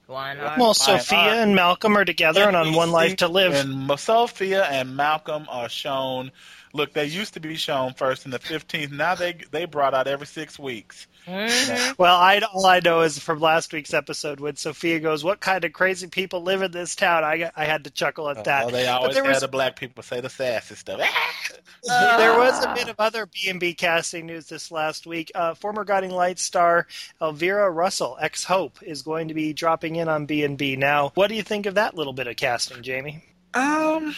[0.05, 0.57] Why not?
[0.57, 3.53] Well, Fine, Sophia and Malcolm are together and on One Life to Live.
[3.53, 6.31] And Sophia and Malcolm are shown.
[6.73, 8.91] Look, they used to be shown first in the 15th.
[8.91, 11.07] Now they they brought out every six weeks.
[11.27, 11.97] Mhm.
[11.97, 15.65] Well, I, all I know is from last week's episode when Sophia goes, "What kind
[15.65, 18.65] of crazy people live in this town?" I, I had to chuckle at that.
[18.65, 20.99] Oh, they But always there had was the black people say the sassy stuff.
[21.83, 25.31] there was a bit of other B&B casting news this last week.
[25.35, 26.87] Uh, former Guiding Light star
[27.21, 30.77] Elvera Roussel, ex Hope, is going to be dropping in on B&B.
[30.77, 33.23] Now, what do you think of that little bit of casting, Jamie?
[33.53, 34.15] Um,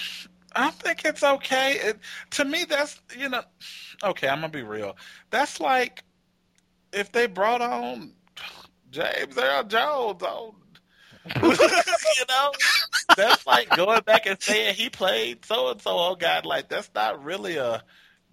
[0.55, 1.73] I think it's okay.
[1.73, 1.99] It,
[2.31, 3.43] to me, that's you know,
[4.03, 4.27] okay.
[4.27, 4.95] I'm gonna be real.
[5.29, 6.03] That's like
[6.93, 8.13] if they brought on
[8.91, 10.56] James Earl Jones on.
[11.43, 12.52] you know,
[13.15, 15.91] that's like going back and saying he played so and so.
[15.91, 17.84] Oh God, like that's not really a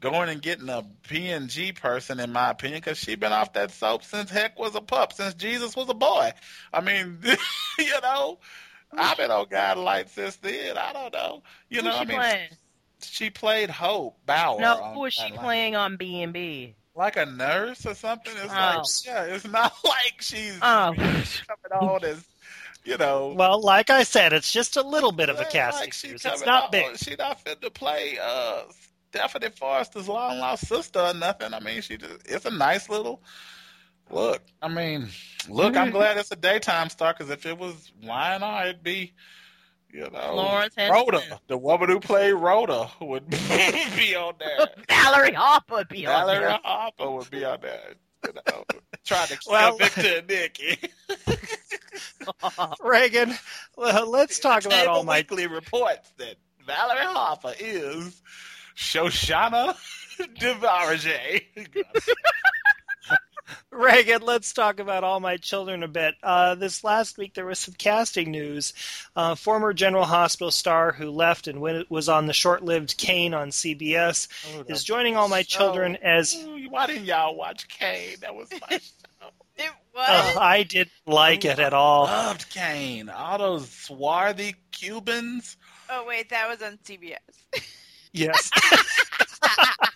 [0.01, 4.05] going and getting a P&G person, in my opinion, because she been off that soap
[4.05, 6.33] since heck was a pup, since Jesus was a boy.
[6.73, 7.19] I mean,
[7.79, 8.39] you know,
[8.93, 10.79] I've been on God Light since then.
[10.79, 11.43] I don't know.
[11.69, 12.49] You know, Who's she I mean, playing?
[13.03, 14.61] she played Hope Bauer.
[14.61, 16.75] No, on who is she playing on B and B?
[16.97, 18.33] Like a nurse or something?
[18.37, 18.57] It's Oh.
[18.57, 20.93] like, yeah, it's not like she's Oh.
[20.97, 22.25] coming on as,
[22.85, 23.35] you know.
[23.37, 26.25] Well, like I said, it's just a little bit of a Like casting she It's
[26.47, 26.97] not on- big.
[26.99, 28.63] She not fit to play uh,
[29.11, 31.53] Stephanie Forrester's long lost sister or nothing.
[31.53, 33.23] I mean, she just, it's a nice little
[34.11, 34.43] look.
[34.63, 35.09] I mean,
[35.49, 39.13] look, I'm glad it's a daytime star because if it was Y&R, it'd be,
[39.97, 41.05] you know, Florence Henderson.
[41.13, 44.67] Rhoda, the woman who played Rhoda would be on there.
[44.89, 46.37] Valerie Harper would be on there.
[46.41, 46.61] Valerie there.
[46.63, 47.95] Harper would be on there.
[48.27, 48.65] You know,
[49.05, 50.79] trying to kill Well- Victor and Nikki.
[52.83, 53.35] Reagan,
[53.77, 58.21] well, let's talk about Cable all my Weekly reports that Valerie Harper is
[58.77, 59.77] Shoshana
[60.39, 61.77] DeVarge.
[63.71, 66.15] Reagan, let's talk about All My Children a bit.
[66.23, 68.73] Uh, this last week, there was some casting news.
[69.15, 73.35] Uh, former General Hospital star who left and went, was on the short lived Cane
[73.35, 74.29] on CBS
[74.69, 76.37] is joining All My Children as.
[76.69, 78.17] Why didn't y'all watch Cane?
[78.21, 79.29] That was my show.
[79.59, 80.37] It was.
[80.37, 82.05] Uh, I didn't like it at all.
[82.05, 83.09] Loved Cane.
[83.09, 85.57] All those swarthy Cubans.
[85.89, 87.17] oh wait, that was on CBS.
[88.13, 88.51] Yes.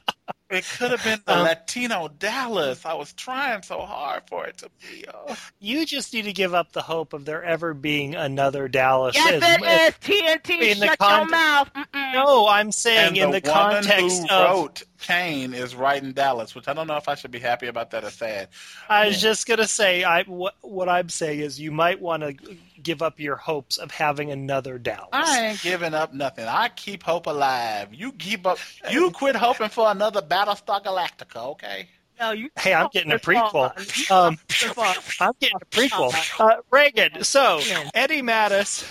[0.51, 2.85] It could have been the Um, Latino Dallas.
[2.85, 5.05] I was trying so hard for it to be.
[5.13, 5.37] Oh.
[5.61, 9.15] You just need to give up the hope of there ever being another Dallas.
[9.15, 9.95] Yes, As- it is.
[10.21, 10.73] TNT.
[10.73, 11.71] in the Shut con- your mouth.
[11.75, 12.13] Mm-mm.
[12.15, 14.51] No, I'm saying And in the, the, context who of.
[14.51, 17.69] wrote Cane is right in Dallas, which I don't know if I should be happy
[17.69, 18.49] about that or sad.
[18.89, 22.35] I was just gonna say, I what what I'm saying is you might want to
[22.83, 25.09] give up your hopes of having another Dallas.
[25.13, 26.47] I ain't giving up nothing.
[26.47, 27.93] I keep hope alive.
[27.93, 28.59] You keep up.
[28.91, 31.89] You quit hoping for another Battlestar Galactica, okay?
[32.19, 32.51] No, you.
[32.59, 34.11] Hey, I'm getting a It's all- prequel.
[34.11, 36.41] Um, it's I'm getting a prequel.
[36.41, 37.25] Uh, Reagan.
[37.25, 37.61] So
[37.95, 38.85] Eddie Matos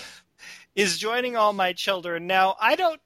[0.74, 2.56] is joining all my children now.
[2.60, 3.00] I don't.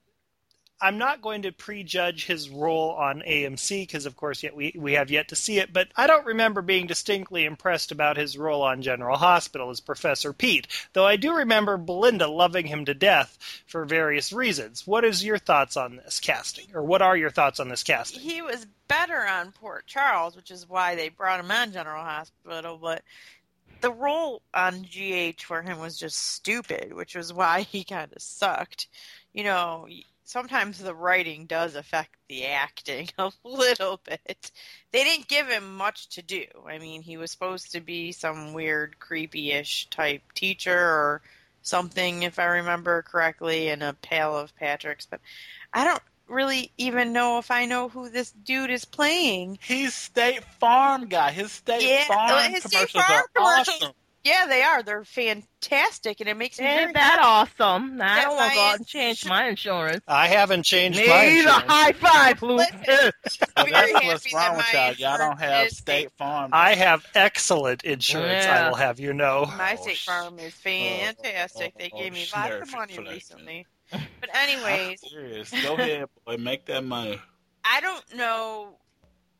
[0.84, 4.92] I'm not going to prejudge his role on AMC because, of course, yet we we
[4.92, 5.72] have yet to see it.
[5.72, 10.34] But I don't remember being distinctly impressed about his role on General Hospital as Professor
[10.34, 10.66] Pete.
[10.92, 14.86] Though I do remember Belinda loving him to death for various reasons.
[14.86, 18.20] What is your thoughts on this casting, or what are your thoughts on this casting?
[18.20, 22.76] he was better on Port Charles, which is why they brought him on General Hospital.
[22.76, 23.02] But
[23.80, 28.20] the role on GH for him was just stupid, which was why he kind of
[28.20, 28.86] sucked.
[29.32, 29.86] You know,
[30.24, 34.50] sometimes the writing does affect the acting a little bit.
[34.92, 36.44] They didn't give him much to do.
[36.66, 41.22] I mean, he was supposed to be some weird, creepy-ish type teacher or
[41.62, 45.06] something, if I remember correctly, in a Pale of Patrick's.
[45.06, 45.20] But
[45.72, 49.58] I don't really even know if I know who this dude is playing.
[49.62, 51.30] He's State Farm guy.
[51.32, 53.82] His State Yeah, Farm his State Farm are commercials.
[53.82, 53.94] awesome.
[54.24, 54.82] Yeah, they are.
[54.82, 57.96] They're fantastic, and it makes me very Ain't that awesome?
[57.98, 60.02] Now, I That don't want to go out and change my insurance.
[60.08, 62.58] I haven't changed my Need a high five, Luke.
[62.58, 63.12] Listen.
[63.54, 64.94] Well, very that's happy what's that wrong with my y'all.
[64.94, 66.50] Y'all don't insurance have is State Farm.
[66.54, 68.46] I have excellent insurance.
[68.46, 69.44] I will have you know.
[69.58, 71.72] My Oh, State Farm is oh, fantastic.
[71.74, 73.66] oh, They oh, gave me oh, lots of money recently.
[73.90, 75.50] But anyways, Serious.
[75.62, 76.38] Go ahead, boy.
[76.38, 77.20] Make that money.
[77.64, 78.78] I don't know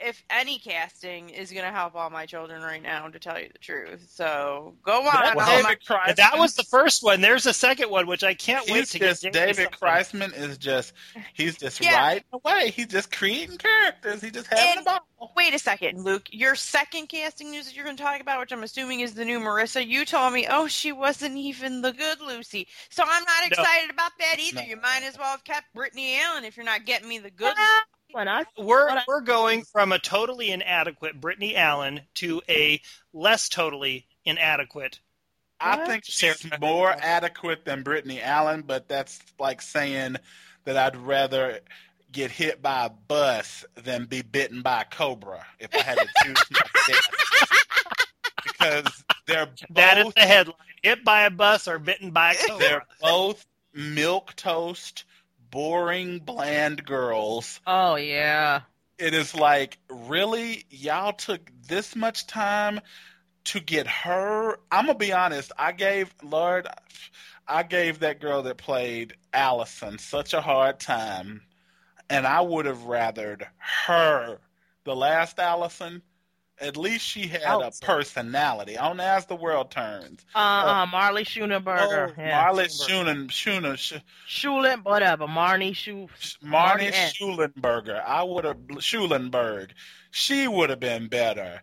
[0.05, 3.49] if any casting is going to help all my children right now, to tell you
[3.53, 4.07] the truth.
[4.11, 5.05] So go on.
[5.05, 7.21] That- all well, my- That was the first one.
[7.21, 9.79] There's a second one, which I can't wait He's to just get David something.
[9.81, 10.93] Kreizman is just
[11.33, 11.97] he's just Yeah.
[11.97, 12.71] riding away.
[12.71, 14.21] He's just creating characters.
[14.23, 15.33] He just having And- a ball.
[15.37, 16.29] Wait a second, Luke.
[16.33, 19.25] Your second casting news that you're going to talk about, which I'm assuming is the
[19.25, 22.67] new Marissa, you told me, oh, she wasn't even the good Lucy.
[22.91, 23.47] So I'm not No.
[23.47, 24.61] excited about that either.
[24.61, 24.67] No.
[24.67, 27.55] You might as well have kept Brittany Allen if you're not getting me the good.
[28.15, 32.81] When I We're What I- we're going from a totally inadequate Brittany Allen to a
[33.13, 35.01] less totally inadequate.
[35.61, 35.87] I What?
[35.89, 40.17] think she's Smack- more adequate than Brittany Allen, but that's like saying
[40.65, 41.61] that I'd rather
[42.13, 46.09] get hit by a bus than be bitten by a cobra if I had to
[46.23, 47.01] choose my death.
[48.45, 52.37] because they're both, That is the headline: hit by a bus or bitten by a
[52.37, 52.59] cobra.
[52.59, 55.05] they're both milk toast,
[55.55, 57.61] boring, bland girls.
[57.65, 58.63] oh yeah,
[58.99, 62.81] It is like, really, y'all took this much time
[63.45, 64.59] to get her.
[64.73, 65.53] I'm gonna be honest.
[65.57, 66.67] I gave Lord,
[67.47, 71.43] I gave that girl that played Allison such a hard time,
[72.11, 73.47] and I would have rathered
[73.87, 74.41] her.
[74.83, 76.03] The last Allison,
[76.61, 77.85] at least she had Allison.
[77.85, 78.77] a personality.
[78.79, 80.25] On as the world turns.
[80.35, 82.43] uh, uh, Marley Schoenberger, Oh, yeah.
[82.43, 86.09] Marley Schunen, Schunen, Sch- Schulen, whatever, Marnie Schu.
[86.45, 87.13] Marnie Marnie
[87.53, 88.03] Schulenberger.
[88.05, 89.71] I would have Schulenberg.
[90.11, 91.61] She would have been better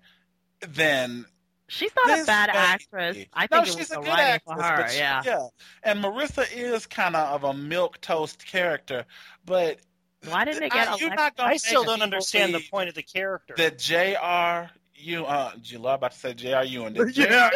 [0.67, 1.25] than
[1.67, 2.59] She's not this a bad lady.
[2.59, 3.17] actress.
[3.33, 4.89] I think it she's a good actress, for her.
[4.89, 5.21] she- yeah.
[5.25, 5.47] yeah.
[5.83, 9.05] And Marissa is kind of of a milk toast character,
[9.45, 9.79] but
[10.27, 11.15] Why didn't they get I, Alexa?
[11.15, 13.53] not I still don't understand the point of the character.
[13.57, 14.69] that J.R.
[15.02, 16.64] You, uh, you about to say J.R.
[16.64, 16.93] Ewing.
[16.93, 17.49] that Yeah.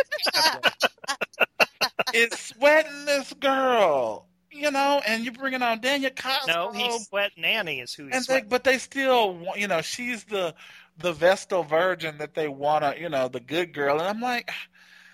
[2.14, 6.74] is sweating this girl, you know, and you're bringing on Daniel Cosgrove.
[6.74, 10.24] no, he's sweat nanny is who he's and they, but they still you know she's
[10.26, 10.54] the
[10.98, 14.50] the vestal virgin that they want to you know the good girl and i'm like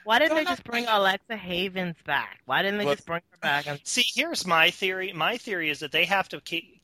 [0.03, 2.39] Why didn't they just bring Alexa Havins back?
[2.45, 3.65] Why didn't they just bring her back?
[3.67, 5.13] And See, here's my theory.
[5.13, 6.80] My theory is that they have to ca- ca-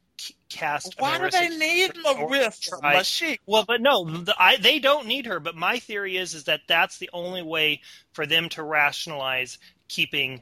[0.49, 0.95] cast.
[0.97, 2.81] why do they need marissa.
[2.81, 3.39] Mashik?
[3.45, 5.39] Well, but no, the, I, they don't need her.
[5.39, 7.81] But my theory is is that that's the only way
[8.13, 10.41] for them to rationalize keeping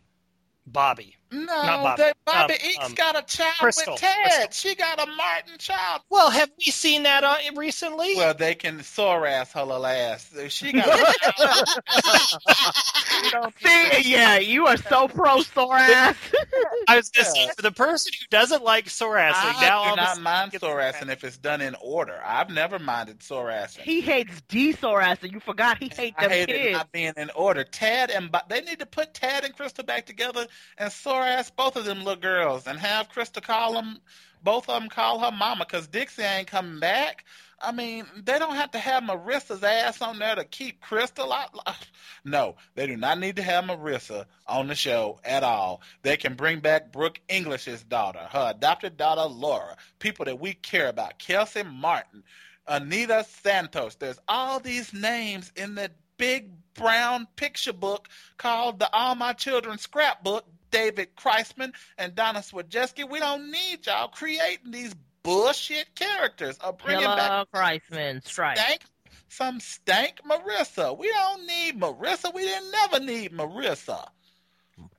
[0.66, 1.16] Bobby.
[1.36, 2.01] No Not Bobby.
[2.03, 3.93] they, bobby Um, Eakes um, got a child Crystal.
[3.93, 4.47] with ted Crystal.
[4.51, 8.15] she got a martin child Well, have we seen that uh, recently?
[8.15, 11.83] well they can SORAS her little ass she got a child.
[13.63, 16.15] See, yeah, you are so pro sore ass.
[16.88, 17.51] I was going to yeah.
[17.55, 20.95] for the person who doesn't like SORASing, I now do of not mind sore mad.
[20.95, 22.19] assing if it's done in order.
[22.23, 23.79] I've never minded SORASing.
[23.81, 26.73] he hates D SORAS, and you forgot he hates I them hate it kids.
[26.73, 27.63] not being in order.
[27.63, 30.45] Tad and Bo- they need to put Tad and Crystal back together
[30.77, 33.99] and sore ass both of them little girls and have Krista call them,
[34.43, 37.26] both of them call her mama because Dixie ain't coming back.
[37.59, 41.55] I mean, they don't have to have Marissa's ass on there to keep Crystal out.
[42.28, 45.82] No, they do not need to have Marissa on the show at all.
[46.01, 50.88] They can bring back Brooke English's daughter, her adopted daughter Laura, people that we care
[50.88, 52.23] about, Kelsey Martin,
[52.67, 53.93] Anita Santos.
[53.93, 59.78] There's all these names in the big brown picture book called the All My Children
[59.78, 60.45] Scrapbook.
[60.76, 63.09] David Kreizman and Donna Swajeski.
[63.09, 68.57] We don't need y'all creating these bullshit characters or bringing Killer back Kreizman strike.
[68.57, 68.82] stank,
[69.30, 70.97] some stank Marissa.
[70.97, 72.34] We don't need Marissa.
[72.34, 74.05] We didn't never need Marissa.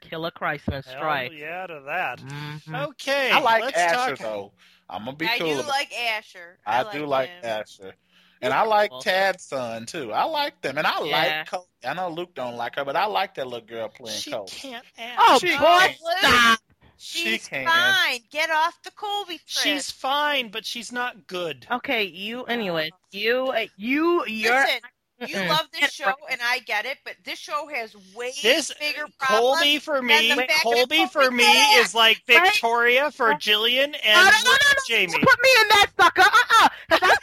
[0.01, 1.33] Killer Kreizman Hell strike.
[1.33, 2.19] yeah to that.
[2.21, 2.89] Mhm.
[2.89, 4.19] Okay, I like let's Asher talk.
[4.19, 4.53] though.
[4.89, 5.49] I'm gonna be I cool.
[5.49, 6.59] do about like Asher.
[6.65, 7.45] I, do like him.
[7.45, 7.95] Asher.
[8.43, 10.13] And I like Tad's son too.
[10.13, 11.39] I like them, and I Yeah.
[11.39, 11.51] like.
[11.51, 11.69] Cole.
[11.85, 14.47] I know Luke don't like her, but I like that little girl playing She Cole.
[14.47, 15.21] can't act.
[15.23, 15.97] Oh, She boy, can't.
[15.97, 16.61] stop.
[16.99, 17.67] She She's can.
[17.67, 18.21] fine.
[18.31, 19.63] Get off the Colby trip.
[19.63, 21.67] She's fine, but she's not good.
[21.71, 24.55] Okay, you, anyway, you, uh, you, you're.
[24.55, 24.81] Listen,
[25.27, 29.07] you love this show, and I get it, but this show has way This bigger
[29.19, 29.59] problems.
[29.61, 32.43] Colby for me, the fact that Colby Colby for me can't is like Right?
[32.45, 34.57] Victoria for Jillian and no, no, no, no,
[34.89, 35.13] Jamie.
[35.13, 36.23] Put me in that sucker.
[36.23, 36.69] Uh-uh.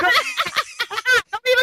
[0.00, 0.14] 'Cause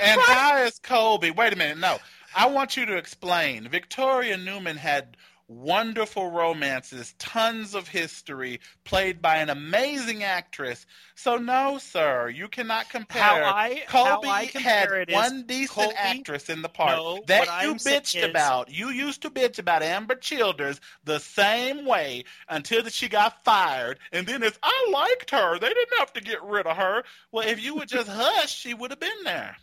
[0.03, 0.33] And try.
[0.33, 1.31] how is Colby?
[1.31, 1.77] Wait a minute.
[1.77, 1.97] No,
[2.35, 3.67] I want you to explain.
[3.67, 5.17] Victoria Newman had
[5.49, 10.85] wonderful romances, tons of history, played by an amazing actress.
[11.15, 13.21] So no, sir, you cannot compare.
[13.23, 16.97] How I how Colby I had compare is one decent Colby- actress in the part
[16.97, 18.69] No, that you I'm bitched is- about.
[18.71, 23.99] You used to bitch about Amber Childers the same way until that she got fired,
[24.11, 25.57] and then it's I liked her.
[25.59, 27.03] They didn't have to get rid of her.
[27.31, 29.55] Well, if you would just hush, she would have been there.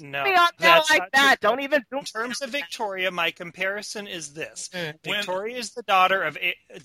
[0.00, 1.40] No, Be on there that's like that.
[1.40, 1.50] true.
[1.50, 4.98] Don't even do In terms of Victoria, my comparison is this: Mm.
[5.04, 6.36] When- Victoria is the daughter of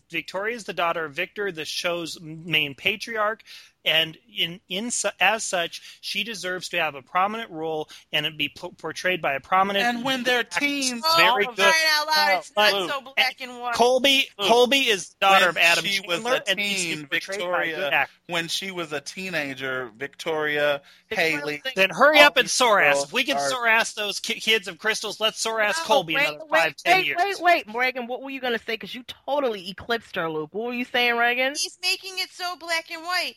[0.10, 3.44] Victoria is the daughter of Victor, the show's main patriarch,
[3.86, 8.72] and in in as such, she deserves to have a prominent role and be po-
[8.72, 9.86] portrayed by a prominent.
[9.86, 11.56] And when they're teens, Oh, very good.
[11.56, 12.92] crying out loud, it's not Luke.
[12.92, 13.76] so black and white.
[13.76, 16.96] Colby Look, Colby is daughter when of Adam she was a and needs to be
[16.96, 21.62] teen, portrayed a Victoria when she was a teenager, Victoria Haley.
[21.76, 23.06] Then hurry up and these SORAS.
[23.06, 26.16] If we can are- sore ass those ki- kids of crystals, let's SORAS No, Colby
[26.16, 27.18] wait, another wait, five, ten wait, years.
[27.40, 28.08] wait, wait, Reagan.
[28.08, 28.74] What were you gonna say?
[28.74, 30.50] Because you totally eclipsed her, Luke.
[30.54, 31.54] What were you saying, Reagan?
[31.54, 33.36] He's making it so black and white.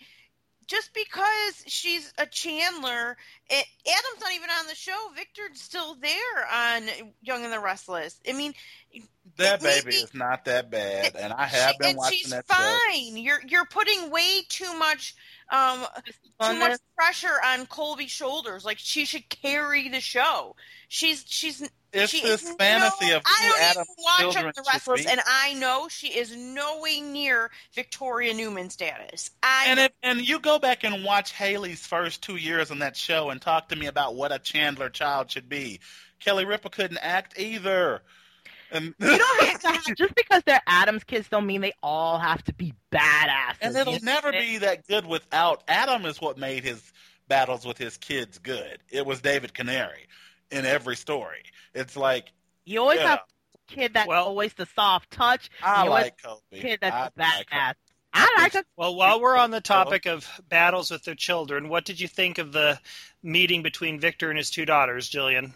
[0.71, 3.17] Just because she's a Chandler,
[3.51, 4.97] it, Adam's not even on the show.
[5.17, 6.85] Victor's still there on
[7.23, 8.21] Young and the Restless.
[8.29, 8.55] I mean,
[9.37, 12.57] That baby is not that bad, and I have been and watching she's that show.
[12.57, 13.17] fine.
[13.17, 15.15] You're you're putting way too much
[15.51, 15.87] um
[16.43, 18.65] too much pressure on Colby's shoulders.
[18.65, 20.57] Like she should carry the show.
[20.89, 21.63] She's she's
[21.93, 24.55] It's she this fantasy no, of I who don't Adam even watch children Young and
[24.55, 29.31] the should Restless, and I know she is no way near Victoria Newman status.
[29.43, 32.97] I And if, and you go back and watch Haley's first two years on that
[32.97, 35.81] show and talk to me about what a Chandler child should be.
[36.21, 38.03] Kelly Ripa couldn't act either.
[38.73, 42.19] And You don't have to have, just because they're Adam's kids don't mean they all
[42.19, 43.57] have to be badasses.
[43.63, 44.13] and it'll you know?
[44.13, 46.93] never be that good without Adam is what made his
[47.29, 48.79] battles with his kids good.
[48.91, 50.07] It was David Canary
[50.51, 51.43] in every story.
[51.75, 52.33] It's like
[52.65, 55.51] You always yeah, have a kid that's Well- always the soft touch.
[55.63, 56.61] I like Kobe.
[56.61, 57.39] Kid that's I a badass.
[57.53, 57.77] like
[58.13, 58.67] I like it.
[58.77, 62.39] Well, while we're on the topic of battles with their children, what did you think
[62.39, 62.81] of the
[63.23, 65.53] meeting between Victor and his two daughters, Jillian?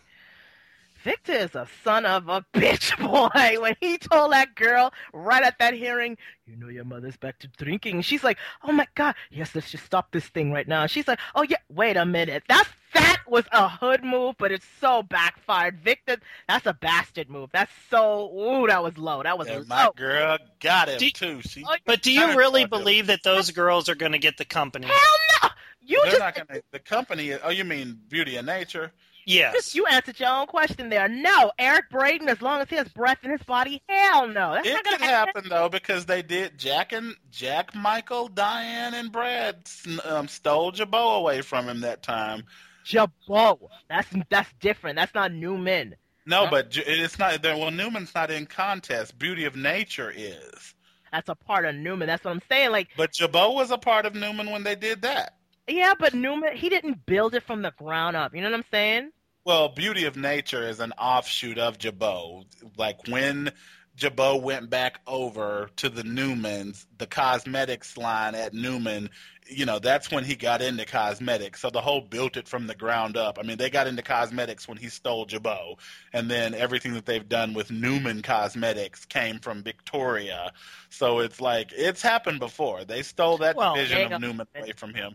[1.04, 3.60] Victor is a son of a bitch, boy.
[3.60, 7.48] When he told that girl right at that hearing, you know your mother's back to
[7.48, 8.00] drinking.
[8.02, 10.82] She's like, oh my god, yes, let's just stop this thing right now.
[10.82, 12.42] And she's like, oh yeah, wait a minute.
[12.48, 15.78] That's that was a hood move, but it's so backfired.
[15.80, 16.16] Victor,
[16.48, 17.50] that's a bastard move.
[17.52, 19.22] That's so ooh, that was low.
[19.22, 19.76] That was And low.
[19.76, 21.40] my girl got him Do- too.
[21.42, 22.80] She, Oh, But do you really fucked up.
[22.80, 24.86] believe that those girls are going to get the company?
[24.86, 24.96] Hell
[25.42, 25.48] no!
[25.86, 26.60] You they're just not gonna.
[26.70, 27.34] The company.
[27.34, 28.90] Oh, you mean Beauty and Nature?
[29.26, 29.74] Yes.
[29.74, 31.08] you answered your own question there.
[31.08, 34.54] No, Eric Braeden, as long as he has breath in his body, hell no.
[34.54, 39.68] That's It could happen though because they did Jack and Jack, Michael, Diane, and Brad
[40.04, 42.44] um, stole Jabot away from him that time.
[42.84, 43.58] Jabot.
[43.88, 44.96] That's that's different.
[44.96, 45.96] That's not Newman.
[46.26, 46.50] No, Huh?
[46.50, 47.42] but it's not.
[47.42, 49.18] Well, Newman's not in contest.
[49.18, 50.74] Beauty of Nature is.
[51.12, 52.08] That's a part of Newman.
[52.08, 52.72] That's what I'm saying.
[52.72, 55.36] Like, But Jabot was a part of Newman when they did that.
[55.68, 58.34] yeah, but Newman, he didn't build it from the ground up.
[58.34, 59.10] You know what I'm saying?
[59.44, 62.46] Well, Beauty of Nature is an offshoot of Jabot.
[62.78, 63.52] Like when
[63.94, 69.10] Jabot went back over to the Newmans, the cosmetics line at Newman
[69.48, 71.60] you know, that's when he got into cosmetics.
[71.60, 73.38] So the whole built it from the ground up.
[73.38, 75.76] I mean, they got into cosmetics when he stole Jabot,
[76.12, 80.52] and then everything that they've done with Newman Cosmetics came from Victoria.
[80.88, 82.84] So it's like it's happened before.
[82.84, 85.14] They stole that Well, division of Newman away from him.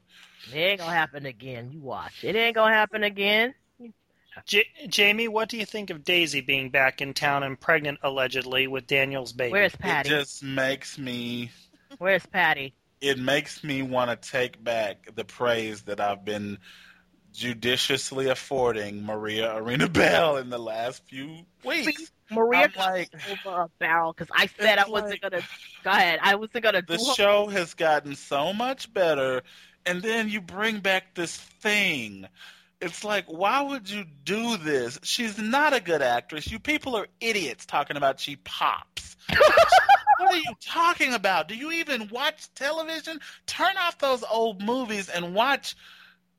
[0.54, 1.72] It ain't gonna happen again.
[1.72, 2.24] You watch.
[2.24, 3.54] It ain't gonna happen again.
[4.46, 8.68] J- Jamie, what do you think of Daisy being back in town and pregnant allegedly
[8.68, 9.52] with Daniel's baby?
[9.54, 10.10] Where's Patty?
[10.10, 11.52] It just makes me
[11.98, 12.74] Where's Patty?
[13.02, 16.58] it makes me want to take back the praise that I've been
[17.34, 22.12] judiciously affording Maria Arena Bell in the last few weeks.
[22.32, 23.10] Maria I'm like,
[23.46, 25.42] over a barrel because I said I wasn't like- gonna.
[25.84, 26.20] Go ahead.
[26.22, 29.42] I wasn't gonna the do her- show has gotten so much better,
[29.86, 32.28] and then you bring back this thing.
[32.82, 35.00] It's like, why would you do this?
[35.04, 36.50] She's not a good actress.
[36.50, 39.18] You people are idiots talking about she pops.
[39.28, 41.50] what are you talking about?
[41.50, 43.20] Do you even watch television?
[43.46, 45.76] Turn off those old movies and watch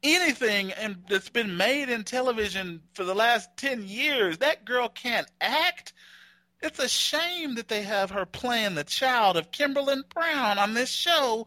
[0.02, 4.38] anything and that's been made in television for the last 10 years.
[4.38, 5.92] That girl can't act.
[6.62, 10.90] It's a shame that they have her playing the child of Kimberlin Brown on this
[10.90, 11.46] show,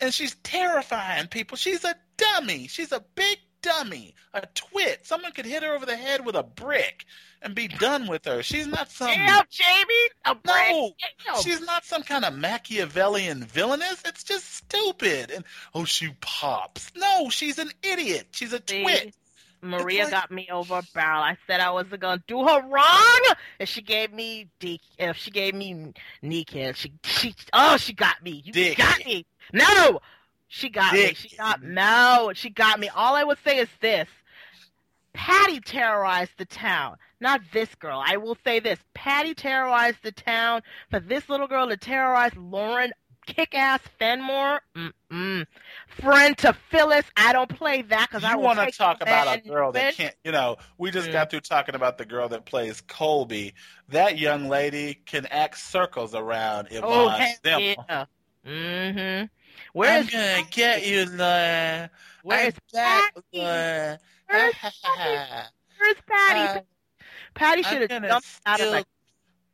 [0.00, 1.56] and she's terrifying people.
[1.56, 2.68] She's a dummy.
[2.68, 5.06] She's a big dummy, a twit.
[5.06, 7.04] Someone could hit her over the head with a brick
[7.40, 8.42] and be done with her.
[8.42, 9.08] She's not some.
[9.08, 10.08] Damn, Jamie.
[10.24, 10.92] A No.
[11.42, 14.02] She's not some kind of Machiavellian villainess.
[14.04, 15.30] It's just stupid.
[15.30, 15.44] And
[15.74, 16.92] oh, she pops.
[16.96, 18.28] No, she's an idiot.
[18.32, 18.82] She's a See?
[18.82, 19.14] twit.
[19.64, 21.22] Maria like- got me over a barrel.
[21.22, 23.20] I said I wasn't gonna do her wrong,
[23.60, 24.80] and she gave me D.
[24.98, 28.42] If she gave me kneecap, she she oh she got me.
[28.44, 28.78] You Dick.
[28.78, 29.24] got me.
[29.52, 30.00] No,
[30.54, 31.14] she got me.
[31.14, 32.32] She got no.
[32.34, 32.90] She got me.
[32.90, 34.06] All I would say is this:
[35.14, 38.02] Patty terrorized the town, not this girl.
[38.04, 40.60] I will say this: Patty terrorized the town.
[40.90, 42.92] For this little girl to terrorize Lauren.
[43.24, 45.46] Kick-ass Fenmore, mm-mm.
[46.00, 47.04] friend to Phyllis.
[47.16, 50.32] I don't play that because I want to talk about a girl that can't, you
[50.32, 51.12] know, we just Mm.
[51.12, 53.54] got through talking about the girl that plays Colby.
[53.90, 58.04] That young lady can act circles around Yvonne Oh, yeah.
[58.44, 59.26] Mm-hmm.
[59.72, 61.90] Where I'm is gonna get you, Laura.
[62.22, 63.20] where is Patty?
[63.32, 63.98] Laura.
[64.28, 65.48] Where's Patty?
[65.78, 66.60] Where's Patty?
[66.60, 68.86] Uh, Patty should have jumped out of steal- like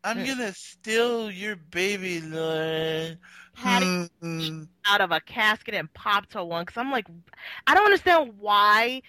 [0.05, 3.17] I'm gonna steal your baby, Laura.
[3.55, 3.87] Patty
[4.23, 4.69] Mm.
[4.87, 6.65] out of a casket and popped her one.
[6.65, 7.07] Because I'm like,
[7.67, 9.03] I don't understand why.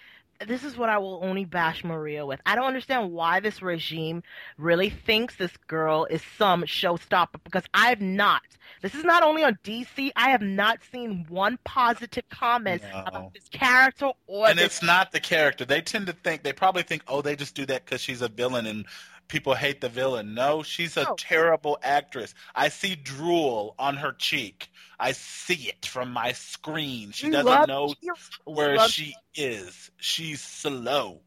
[0.46, 2.40] This is what I will only bash Maria with.
[2.46, 4.22] I don't understand why this regime
[4.56, 8.42] really thinks this girl is some showstopper because I have not.
[8.80, 10.10] This is not only on DC.
[10.16, 13.04] I have not seen one positive comment No.
[13.06, 15.66] about this character or and this it's not the character.
[15.66, 18.28] They tend to think they probably think, oh, they just do that because she's a
[18.28, 18.86] villain and
[19.30, 20.34] people hate the villain.
[20.34, 21.14] No, she's a No.
[21.16, 22.34] terrible actress.
[22.54, 24.70] I see drool on her cheek.
[24.98, 27.12] I see it from my screen.
[27.12, 28.14] She You doesn't know you
[28.44, 29.90] where she is.
[29.96, 31.22] She's slow.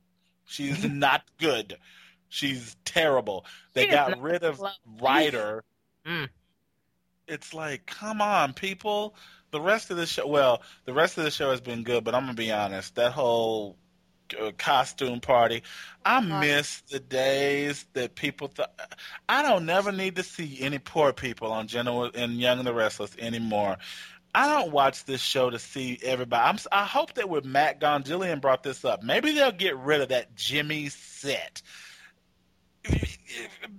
[0.46, 1.78] She's not good.
[2.30, 3.46] She's terrible.
[3.74, 4.62] They She got rid of.
[5.02, 5.64] Ryder.
[6.06, 6.28] Mm.
[7.30, 9.16] It's like, come on, people.
[9.52, 12.14] The rest of the show, well, the rest of the show has been good, but
[12.14, 12.96] I'm gonna be honest.
[12.96, 13.78] That whole
[14.40, 15.64] uh, costume party,
[16.06, 18.74] I miss the days that people thought.
[19.28, 22.74] I don't never need to see any poor people on General and Young and the
[22.74, 23.78] Restless anymore.
[24.36, 26.44] I don't watch this show to see everybody.
[26.44, 29.04] I'm, I hope that with Matt Gone, Jillian brought this up.
[29.04, 31.62] Maybe they'll get rid of that Jimmy set.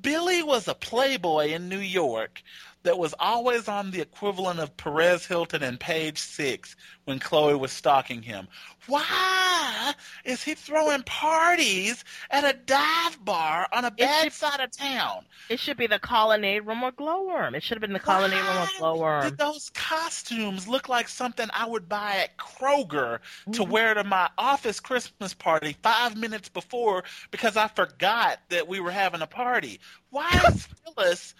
[0.01, 2.43] Billy was a playboy in New York
[2.85, 7.72] that was always on the equivalent of Perez Hilton and Page Six when Chloe was
[7.72, 8.47] stalking him.
[8.87, 14.70] Why is he throwing parties at a dive bar on a bad should- side of
[14.70, 15.24] town?
[15.49, 17.55] It should be the colonnade room or glowworm.
[17.55, 19.22] It should have been the colonnade room or glowworm.
[19.24, 23.20] Did those costumes look like something I would buy at Kroger
[23.53, 23.68] to Mhm.
[23.68, 28.91] wear to my office Christmas party five minutes before because I forgot that we were
[28.93, 29.80] having a party?
[30.11, 30.66] Why is
[30.97, 31.35] Phyllis,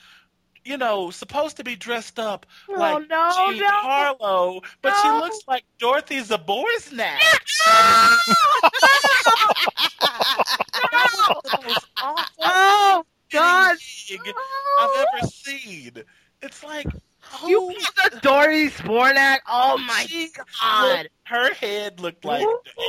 [0.65, 3.69] you know, supposed to be dressed up Oh, like no, Jean no.
[3.71, 7.19] Harlow, but she looks like Dorothy Zaborsnak?
[7.67, 8.17] no!
[11.45, 13.77] the most awful Oh, God.
[14.81, 15.93] I've ever seen.
[16.43, 16.87] It's like,
[17.47, 19.39] You who picked the Dory Spornak.
[19.49, 21.09] Oh, my She God.
[21.27, 22.47] Her head looked like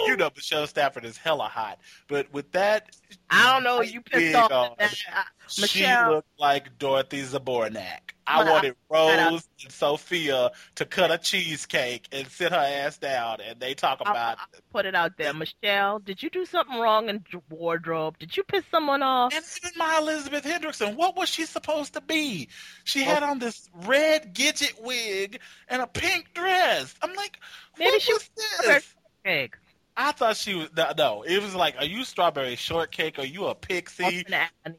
[0.07, 2.95] you know Michelle Stafford is hella hot, but with that
[3.29, 3.81] I don't know.
[3.81, 4.93] You pissed off that.
[5.13, 6.11] Uh, She Michelle.
[6.15, 7.99] looked like Dorothy Zbornak.
[8.27, 12.57] I Well, I- wanted I- Rose and Sophia to cut a cheesecake and sit her
[12.57, 14.39] ass down, and they talk about.
[14.39, 15.99] I'll put it out there, Michelle.
[15.99, 18.17] Did you do something wrong in wardrobe?
[18.17, 19.33] Did you piss someone off?
[19.33, 22.49] And even my Elizabeth Hendrickson, what was she supposed to be?
[22.83, 26.95] She had on this red Gidget wig and a pink dress.
[27.03, 27.39] I'm like,
[27.77, 28.95] Maybe what she was was- this?
[29.23, 29.55] Cake.
[29.97, 31.21] I thought she was no, no.
[31.23, 33.17] It was like, are you strawberry shortcake?
[33.17, 34.25] Are you a pixie?
[34.33, 34.71] Are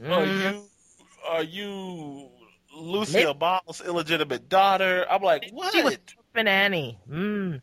[0.00, 0.54] Mhm.
[0.54, 0.68] you
[1.28, 2.30] are you
[2.74, 5.06] Lucille Ball's illegitimate daughter?
[5.10, 5.72] I'm like, what?
[5.72, 5.98] She was
[6.34, 6.98] Open Annie.
[7.08, 7.60] Mm.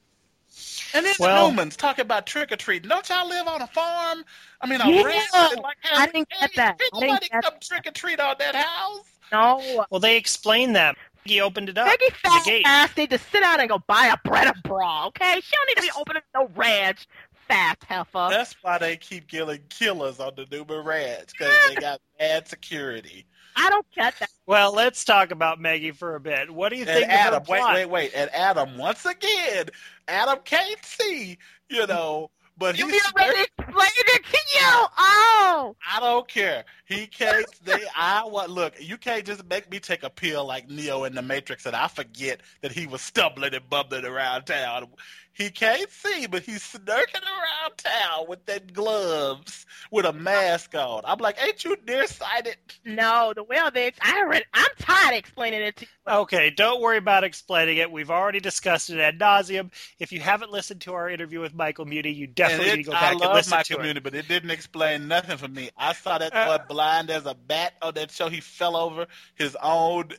[0.93, 2.89] and then Well- Newmans talking about trick or treating.
[2.89, 4.23] Don't y'all live on a farm?
[4.61, 5.03] I mean, a Yeah.
[5.03, 5.29] ranch.
[5.33, 6.67] Like, I didn't get that.
[6.67, 9.05] I Ain't didn't nobody get come trick or treat on that house.
[9.31, 9.85] No.
[9.89, 10.95] Well, they explained that.
[11.25, 11.87] He opened it up.
[11.87, 12.63] Peggy the fat gate.
[12.65, 15.39] ass need to sit down and go buy a bread and bra, okay?
[15.41, 17.07] She don't need to be opening no ranch,
[17.47, 18.27] fat heifer.
[18.29, 23.25] That's why they keep killing killers on the Newman Ranch because they got bad security.
[23.55, 24.29] I don't get that.
[24.45, 26.49] Well, let's talk about Maggie for a bit.
[26.49, 27.75] What do you And think Adam, of her wait, plot?
[27.75, 28.11] wait, wait.
[28.15, 29.65] And Adam, once again,
[30.07, 33.01] Adam can't see, you know, but You he's.
[33.13, 34.87] already explained it to you.
[34.97, 36.63] Oh, I don't care.
[36.89, 37.45] He can't.
[37.63, 37.83] They.
[37.95, 38.49] I want.
[38.49, 41.75] Look, you can't just make me take a pill like Neo in the Matrix, and
[41.75, 44.87] I forget that he was stumbling and bumbling around town.
[45.31, 51.03] He can't see, but he's snirking around town with them gloves with a mask on.
[51.05, 52.57] I'm like, ain't you nearsighted?
[52.83, 56.13] no, the way they, I already, I'm tired of explaining it to you.
[56.13, 57.89] Okay, don't worry about explaining it.
[57.89, 59.71] We've already discussed it ad nauseum.
[59.97, 62.91] If you haven't listened to our interview with Michael Muhney, you definitely it, need to
[62.91, 64.03] go I back and love listen my to community, it.
[64.03, 65.69] but it didn't explain nothing for me.
[65.77, 68.29] I saw that Uh, boy blind as a bat on that show.
[68.29, 69.05] He fell over
[69.35, 70.11] his own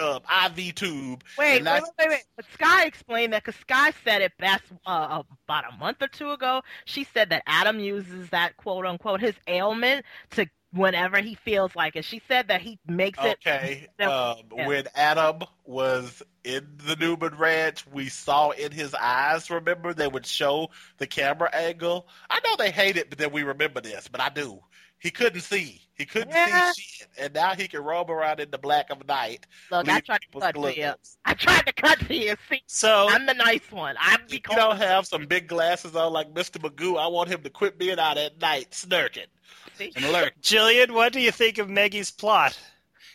[0.00, 0.20] uh,
[0.56, 1.24] IV tube.
[1.36, 2.24] Wait, wait, I- wait, wait, wait.
[2.36, 6.30] But Sky explained that because Sky said it best uh, about a month or two
[6.30, 6.62] ago.
[6.84, 11.96] She said that Adam uses that quote unquote his ailment to whenever he feels like
[11.96, 12.04] it.
[12.04, 13.38] She said that he makes it.
[13.44, 13.88] Okay.
[13.98, 14.66] that- Um, yeah.
[14.68, 20.26] When Adam was in the Newman Ranch, we saw in his eyes, remember, they would
[20.26, 22.06] show the camera angle.
[22.30, 24.60] I know they hate it, but then we remember this, but I do.
[24.98, 25.82] He couldn't see.
[25.94, 26.72] He couldn't Yeah.
[26.72, 27.08] see shit.
[27.18, 29.46] And now he can roam around in the black of night.
[29.70, 30.74] Look, I leave tried to cut to you.
[30.82, 31.18] gloves.
[31.24, 32.36] I tried to cut to you.
[32.50, 33.96] See, So, I'm the nice one.
[33.98, 36.58] I'm If you don't have some big glasses on like Mr.
[36.60, 39.26] Magoo, I want him to quit being out at night snirking
[39.78, 40.40] and lurking.
[40.42, 42.58] Jillian, what do you think of Maggie's plot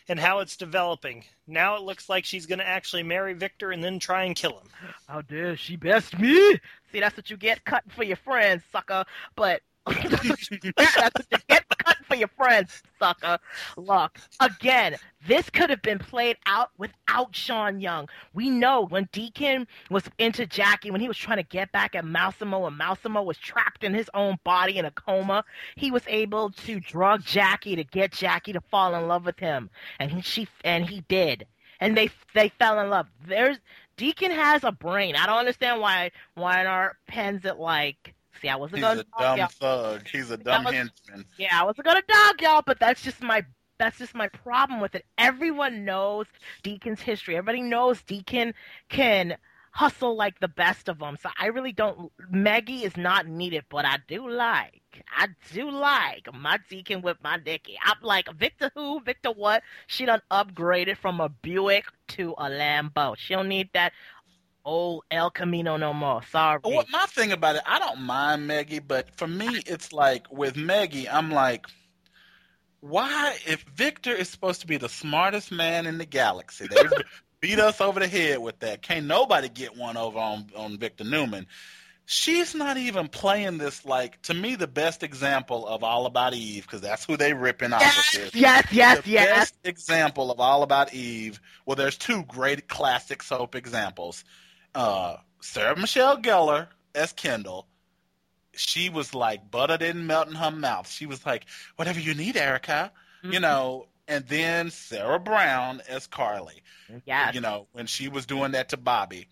[0.08, 1.24] and how it's developing?
[1.46, 4.58] Now it looks like she's going to actually marry Victor and then try and kill
[4.60, 4.68] him.
[4.82, 6.58] Oh, how dare she best me?
[6.90, 9.04] See, that's what you get cutting for your friends, sucker.
[9.36, 13.38] But that's get cutting for your friends, sucker.
[13.76, 18.08] Look, again, this could have been played out without Sean Young.
[18.32, 22.04] We know when Deacon was into Jackie, when he was trying to get back at
[22.04, 25.44] Massimo, and Massimo was trapped in his own body in a coma,
[25.76, 29.68] he was able to drug Jackie to get Jackie to fall in love with him,
[29.98, 31.46] and he she and he did,
[31.80, 33.08] and they they fell in love.
[33.26, 33.58] There's
[33.96, 35.16] Deacon has a brain.
[35.16, 38.14] I don't understand why why our pens it like.
[38.40, 40.08] See, I wasn't He's gonna a dumb thug.
[40.08, 41.26] He's a dumb was- henchman.
[41.38, 43.44] Yeah, I wasn't gonna dog y'all, but that's just my
[43.78, 45.04] that's just my problem with it.
[45.18, 46.26] Everyone knows
[46.62, 47.36] Deacon's history.
[47.36, 48.54] Everybody knows Deacon
[48.88, 49.36] can
[49.72, 51.16] hustle like the best of them.
[51.20, 52.12] So I really don't.
[52.30, 54.80] Maggie is not needed, but I do like.
[55.16, 57.78] I do like my Deacon with my Nikki.
[57.82, 59.00] I'm like Victor who?
[59.00, 59.62] Victor what?
[59.86, 63.16] She done upgraded from a Buick to a Lambo.
[63.16, 63.92] She don't need that
[64.64, 66.22] old El Camino no more.
[66.30, 66.60] Sorry.
[66.64, 70.56] Well, my thing about it, I don't mind Maggie, but for me, it's like with
[70.56, 71.66] Maggie, I'm like,
[72.80, 73.36] why?
[73.46, 76.82] If Victor is supposed to be the smartest man in the galaxy, they
[77.40, 78.82] beat us over the head with that.
[78.82, 81.46] Can't nobody get one over on on Victor Newman.
[82.04, 86.64] She's not even playing this like to me the best example of All About Eve
[86.64, 89.28] because that's who they ripping off Yes, yes, yes, the yes.
[89.28, 91.40] best example of All About Eve.
[91.64, 94.24] Well, there's two great classic soap examples.
[94.74, 97.66] Uh, Sarah Michelle Gellar as Kendall.
[98.54, 100.88] She was like butter didn't melt in her mouth.
[100.88, 101.44] She was like,
[101.76, 102.92] "Whatever you need, Erica,"
[103.22, 103.40] you Mhm.
[103.40, 103.88] know.
[104.08, 106.62] And then Sarah Brown as Carly.
[107.06, 107.34] Yes.
[107.34, 109.28] You know, when she was doing that to Bobby.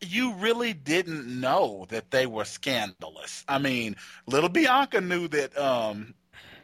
[0.00, 3.44] You really didn't know that they were scandalous.
[3.48, 3.96] I mean,
[4.26, 6.14] little Bianca knew that um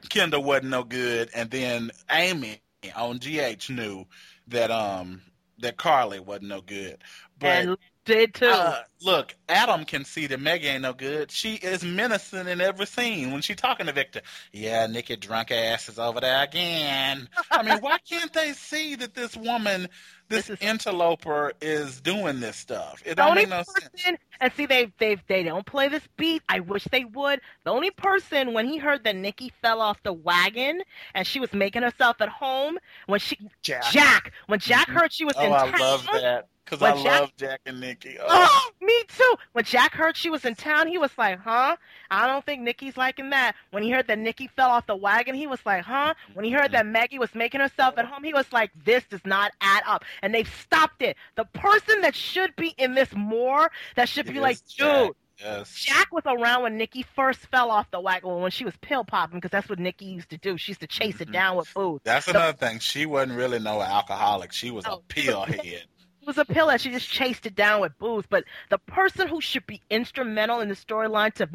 [0.08, 2.60] Kendall wasn't no good, and then Amy
[2.94, 4.06] on GH knew
[4.48, 5.22] that um
[5.58, 7.02] that Carly wasn't no good.
[7.38, 8.46] But and did too.
[8.46, 11.30] Uh, look, Adam can see that Maggie ain't no good.
[11.30, 14.20] She is menacing in every scene when she talking to Victor.
[14.52, 17.28] Yeah, Nikki drunk ass is over there again.
[17.50, 19.88] I mean, why can't they see that this woman,
[20.28, 23.02] this, This is- interloper, is doing this stuff?
[23.06, 24.18] It the don't make no person, sense.
[24.40, 26.42] and see, they they they don't play this beat.
[26.48, 27.40] I wish they would.
[27.64, 30.82] The only person when he heard that Nikki fell off the wagon
[31.14, 33.84] and she was making herself at home when she Jack.
[33.90, 35.00] Jack when Jack Mhm.
[35.00, 35.80] heard she was Oh, in I town.
[35.80, 38.16] love that because I Jack- love Jack and Nikki.
[38.26, 38.48] Oh.
[38.56, 39.34] Oh, me too.
[39.52, 41.76] When Jack heard she was in town, he was like, "Huh?
[42.10, 45.34] I don't think Nikki's liking that." When he heard that Nikki fell off the wagon,
[45.34, 48.32] he was like, "Huh?" When he heard that Maggie was making herself at home, he
[48.32, 51.16] was like, "This does not add up." And they've stopped it.
[51.36, 55.06] The person that should be in this more, that should be Yes, like, Jack.
[55.06, 55.74] "Dude, Yes.
[55.74, 59.38] Jack was around when Nikki first fell off the wagon when she was pill popping
[59.38, 60.56] because that's what Nikki used to do.
[60.56, 61.32] She used to chase it Mhm.
[61.32, 62.00] down with food.
[62.04, 62.78] That's another thing.
[62.78, 64.52] She wasn't really no alcoholic.
[64.52, 65.84] She was a pill pillhead.
[66.26, 68.24] Was a pill and she just chased it down with booze.
[68.28, 71.48] But the person who should be instrumental in the storyline to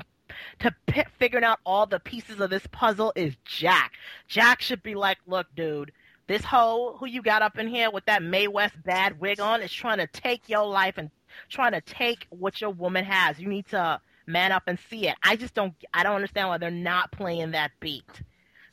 [0.59, 3.93] to p- figuring out all the pieces of this puzzle is Jack.
[4.27, 5.91] Jack should be like, look, dude.
[6.27, 9.61] This hoe who you got up in here with that Mae West bad wig on
[9.63, 11.09] is trying to take your life and
[11.49, 13.39] trying to take what your woman has.
[13.39, 15.15] You need to man up and see it.
[15.23, 15.73] I just don't.
[15.91, 18.03] I don't understand why they're not playing that beat.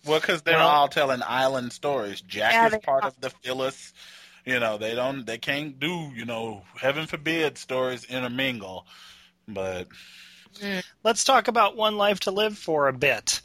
[0.04, 2.20] Well, because they're Well- all telling island stories.
[2.20, 3.08] Jack Yeah, is part are.
[3.08, 3.94] of the Phyllis.
[4.46, 8.86] You know, they don't, they can't do, you know, heaven forbid stories intermingle.
[9.46, 9.88] But
[11.02, 13.40] Let's talk about One Life to Live for a bit.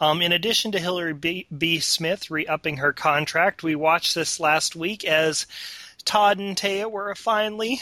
[0.00, 1.46] Um, in addition to Hillary B.
[1.56, 1.78] B.
[1.80, 5.46] Smith re upping her contract, we watched this last week as
[6.04, 7.80] Todd and Téa were finally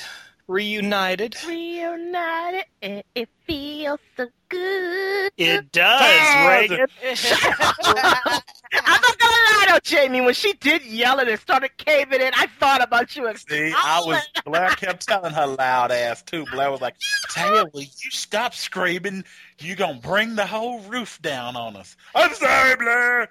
[0.48, 1.36] reunited.
[1.46, 5.32] Reunited, it, it feels so good.
[5.36, 6.70] It does, Yeah, right?
[8.74, 10.20] I'm not gonna lie though, Jamie.
[10.20, 13.32] When she did yell it and started caving in, I thought about you.
[13.36, 16.44] see, I was, Blair kept telling her loud ass too.
[16.52, 16.96] Blair was like,
[17.30, 19.24] Téa, will you stop screaming?
[19.58, 21.96] You gonna bring the whole roof down on us.
[22.14, 23.30] I'm sorry, Blair.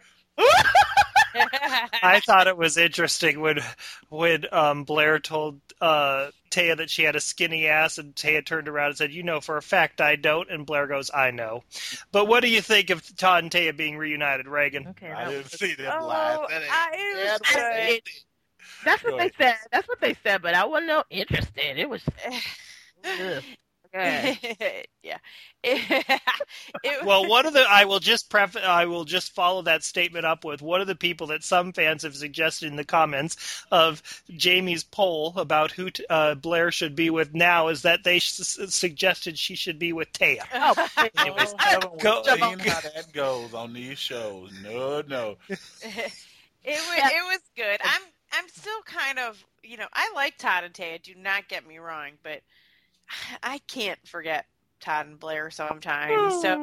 [2.04, 3.60] I thought it was interesting when
[4.10, 8.68] when um, Blair told uh, Téa that she had a skinny ass, and Téa turned
[8.68, 11.64] around and said, "You know for a fact I don't." And Blair goes, "I know."
[12.12, 14.88] But what do you think of Todd and Téa being reunited, Reagan?
[14.90, 16.50] Okay, I didn't was- see them Oh, live.
[16.50, 18.12] That ain't- I- was that good.
[18.84, 19.34] that's what Go they ahead.
[19.38, 19.56] said.
[19.72, 21.78] That's what they said, but I wasn't no interested.
[21.80, 22.02] It was
[23.94, 24.38] ugh.
[24.44, 24.86] Okay.
[25.04, 25.18] yeah.
[25.64, 30.26] It- Well, one of the I will just pref- I will just follow that statement
[30.26, 34.02] up with one of the people that some fans have suggested in the comments of
[34.36, 38.58] Jamie's poll about who t- uh, Blair should be with now is that they s-
[38.70, 40.40] suggested she should be with Téa.
[40.54, 44.52] Oh, Anyways, haven't Go- seen how that goes on these shows.
[44.64, 45.38] No, no.
[45.50, 45.58] it
[46.66, 47.80] was it was good.
[47.84, 48.02] I'm
[48.34, 51.02] I'm still kind of you know I like Todd and Téa.
[51.02, 52.42] Do not get me wrong, but
[53.44, 54.46] I can't forget
[54.80, 56.42] Todd and Blair sometimes.
[56.42, 56.58] So a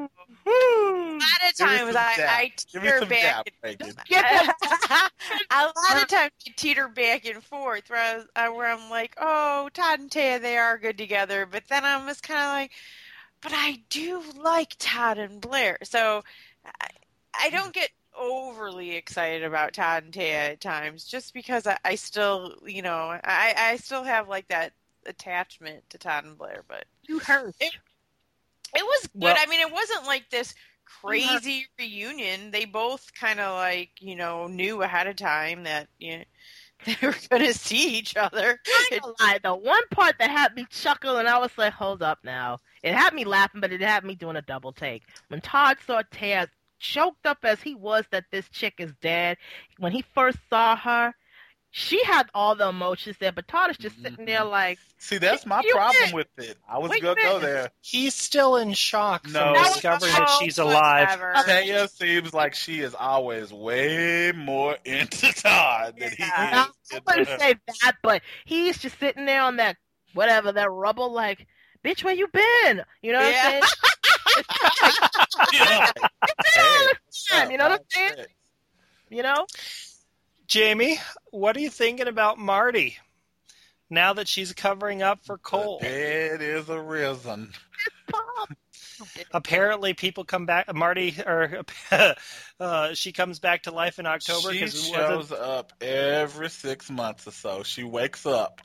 [0.47, 1.19] Hmm.
[1.19, 2.19] lot of times I.
[2.27, 3.21] I teeter back.
[3.21, 3.95] dap, Reagan.
[4.09, 4.25] Get
[5.51, 8.91] a lot of times you teeter back and forth where, I was, uh, where I'm
[8.91, 11.47] like, oh, Todd and Téa, they are good together.
[11.47, 12.73] But then I'm just kind of like,
[13.41, 15.79] but I do like Todd and Blair.
[15.85, 16.23] So
[16.65, 16.89] I,
[17.39, 21.95] I don't get overly excited about Todd and Téa at times just because I, I
[21.95, 24.73] still, you know, I, I still have like that
[25.07, 26.63] attachment to Todd and Blair.
[26.69, 27.55] But you hurt.
[27.61, 27.73] it
[28.75, 29.23] was good.
[29.23, 32.51] Well- I mean, it wasn't like this crazy reunion.
[32.51, 36.25] They both kind of like you know knew ahead of time that you know,
[36.87, 38.59] they were going to see each other.
[38.67, 39.57] I ain't gonna lie though.
[39.57, 42.59] One part that had me chuckle and I was like, hold up now.
[42.85, 45.03] It had me laughing, but it had me doing a double take.
[45.27, 46.47] When Todd saw Taz
[46.79, 49.37] choked up as he was that this chick is dead,
[49.79, 51.13] when he first saw her,
[51.71, 54.51] she had all the emotions there, but Todd is just sitting there mm-hmm.
[54.51, 56.15] like, See, that's my problem win.
[56.15, 56.57] with it.
[56.69, 57.71] I was Wait going to go there.
[57.81, 59.55] He's still in shock No.
[59.55, 61.09] from discovering that she's alive.
[61.21, 61.35] whatever.
[61.47, 66.31] Téa seems like she is always way more into Todd than he is.
[66.35, 67.39] I into wouldn't her.
[67.39, 69.77] say that, but he's just sitting there on that
[70.15, 71.47] whatever that rubble, like,
[71.85, 72.83] bitch, where you been?
[73.03, 73.43] You know what Yeah.
[73.45, 73.63] I'm saying?
[75.53, 75.91] Yeah.
[76.55, 76.93] Hey,
[77.31, 78.27] time, you know what I'm saying?
[79.11, 79.47] You know?
[80.49, 80.99] Jamie,
[81.31, 82.97] what are you thinking about Marty?
[83.91, 87.53] Now that she's covering up for Cole, It is dead is arisen.
[89.31, 90.75] Apparently people come back.
[90.75, 91.63] Marty or
[92.61, 97.31] uh, she comes back to life in October She shows up every six months or
[97.31, 97.63] so.
[97.63, 98.61] She wakes up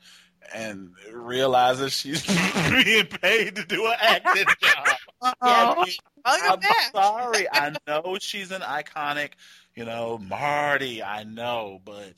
[0.54, 2.26] and realizes she's
[2.84, 4.88] being paid to do an acting job.
[5.24, 5.86] Oh.
[6.26, 6.92] I'm Welcome back.
[6.94, 7.48] sorry.
[7.54, 9.32] I know she's an iconic,
[9.76, 11.04] you know, Marty.
[11.04, 12.14] I know, but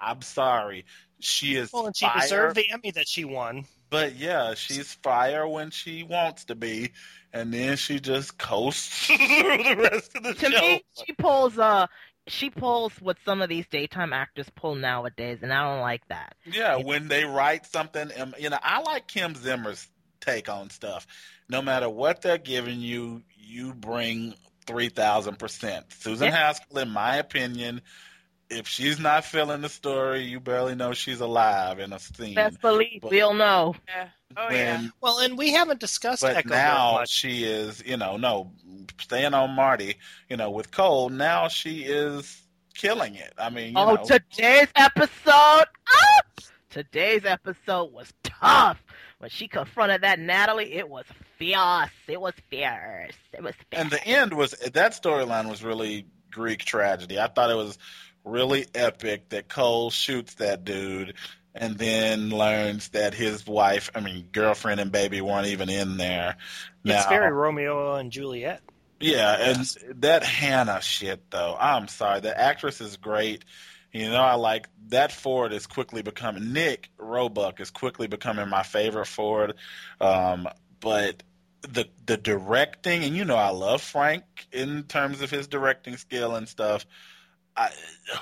[0.00, 0.84] I'm sorry.
[1.20, 2.20] She is well, and she fire.
[2.20, 3.64] deserved the Emmy that she won.
[3.90, 6.92] But yeah, she's fire when she wants to be,
[7.32, 10.60] and then she just coasts through the rest of the To show.
[10.60, 11.86] me, she pulls uh
[12.26, 16.34] she pulls what some of these daytime actors pull nowadays, and I don't like that.
[16.46, 19.86] Yeah, when they write something, you know, I like Kim Zimmer's
[20.22, 21.06] take on stuff.
[21.48, 24.34] No matter what they're giving you, you bring
[24.66, 25.86] three thousand percent.
[25.92, 26.36] Susan Yeah.
[26.48, 27.82] Haskell, in my opinion,
[28.48, 32.34] if she's not feeling the story, you barely know she's alive in a scene.
[32.34, 33.74] Best believe But- we'll know.
[33.88, 34.08] Yeah.
[34.34, 34.88] Oh when, yeah.
[35.02, 37.10] Well, and we haven't discussed but Echo now much.
[37.10, 38.50] she is, you know, no,
[38.98, 39.96] staying on Marty,
[40.30, 41.10] you know, with Cole.
[41.10, 42.40] Now she is
[42.74, 43.34] killing it.
[43.36, 45.18] I mean, you Oh, know, today's episode.
[45.26, 46.20] Ah!
[46.70, 48.82] Today's episode was tough.
[49.22, 51.04] When she confronted that Natalie, it was
[51.38, 51.90] fierce.
[52.08, 53.14] It was fierce.
[53.32, 53.82] It was fierce.
[53.82, 57.20] and the end was that storyline was really Greek tragedy.
[57.20, 57.78] I thought it was
[58.24, 61.14] really epic that Cole shoots that dude
[61.54, 66.34] and then learns that his wife, I mean, girlfriend and baby weren't even in there.
[66.84, 68.60] It's very Romeo and Juliet.
[68.98, 71.56] Yeah, and that Hannah shit though.
[71.60, 72.18] I'm sorry.
[72.18, 73.44] The actress is great.
[73.92, 78.62] You know, I like that Ford is quickly becoming Nic Robuck is quickly becoming my
[78.62, 79.54] favorite Ford.
[80.00, 80.48] Um,
[80.80, 81.22] but
[81.62, 86.34] the the directing, and you know, I love Frank in terms of his directing skill
[86.34, 86.86] and stuff.
[87.54, 87.70] I,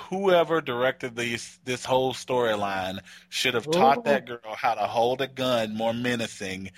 [0.09, 2.99] whoever directed these this whole storyline
[3.29, 6.71] should have taught that girl how to hold a gun more menacing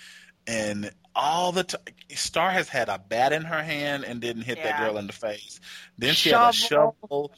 [0.45, 1.81] and all the time
[2.13, 5.13] Starr has had a bat in her hand and didn't hit that girl in the
[5.13, 5.59] face
[5.97, 7.31] then she had a Shovel.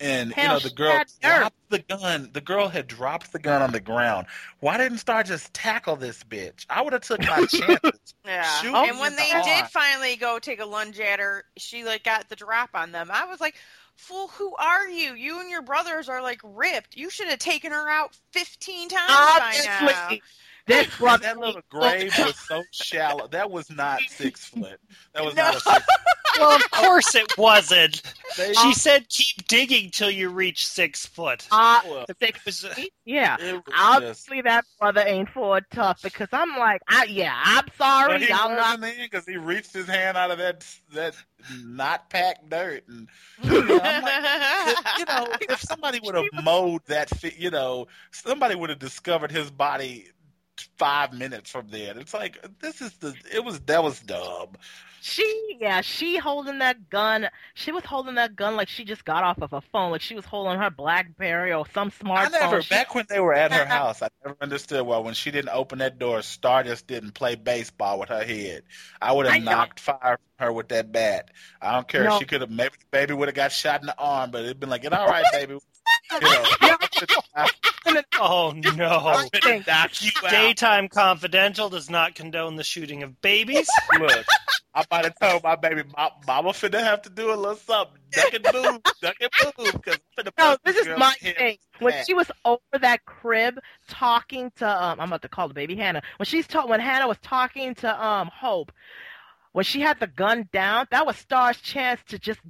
[0.00, 3.38] Shovel and Hell, you know the girl dropped the gun the girl had dropped the
[3.38, 4.26] gun on the ground
[4.60, 8.42] why didn't Starr just tackle this bitch i would have took my chances Yeah.
[8.60, 9.66] Shoot and when they the did arm.
[9.72, 13.08] finally go take a lunge at her, she like got the drop on them.
[13.12, 13.54] I was like,
[13.96, 15.14] "Fool, who are you?
[15.14, 16.96] You and your brothers are like ripped.
[16.96, 20.10] You should have taken her out fifteen times by now."
[20.68, 23.28] Obviously, this that little grave was so shallow.
[23.28, 24.78] That was not six foot.
[25.14, 25.42] That was No.
[25.44, 25.86] not a six.
[26.38, 28.02] Well, of course it wasn't.
[28.36, 32.92] They, She said, "Keep digging till you reach six foot." Uh, well, six was- feet?
[33.04, 33.36] Yeah.
[33.40, 37.64] it was just, Obviously, that brother ain't for tough because I'm like, I, yeah, I'm
[37.66, 38.24] but sorry.
[38.26, 38.80] he I'm not.
[38.80, 41.14] wasn't because he reached his hand out of that that
[41.64, 43.08] not packed dirt, and
[43.42, 48.54] you know, I'm like, you know, if somebody would have mowed that, you know, somebody
[48.54, 50.06] would have discovered his body
[50.78, 51.98] five minutes from then.
[51.98, 53.14] It's like this is the.
[53.32, 54.48] It was that was dumb.
[55.02, 57.28] She, yeah, she holding that gun.
[57.54, 60.14] She was holding that gun like she just got off of a phone, like she
[60.14, 62.34] was holding her BlackBerry or some smartphone.
[62.34, 65.14] I never, She- back when they were at her house, I never understood why when
[65.14, 68.64] she didn't open that door, Starr just didn't play baseball with her head.
[69.00, 69.50] I would have know.
[69.50, 71.30] knocked fire from her with that bat.
[71.62, 72.04] I don't care.
[72.04, 72.18] No.
[72.18, 74.60] She could have, maybe the baby would have got shot in the arm, but it'd
[74.60, 75.56] been like, all right, baby.
[76.12, 76.44] You know,
[78.14, 79.28] Oh no!
[79.32, 79.44] would
[80.02, 80.10] you.
[80.28, 83.68] Daytime Confidential does not condone the shooting of babies.
[83.98, 84.26] Look,
[84.74, 87.96] I might have told my baby, "Ma- Mama finna have to do a little something.
[88.12, 91.58] Duck and move, duck and move, because I'm finna No, this is my head thing.
[91.78, 95.74] When she was over that crib talking to um, I'm about to call the baby
[95.76, 96.02] Hannah.
[96.18, 98.72] When she's ta- when Hannah was talking to um Hope,
[99.52, 102.40] when she had the gun down, that was Starr's chance to just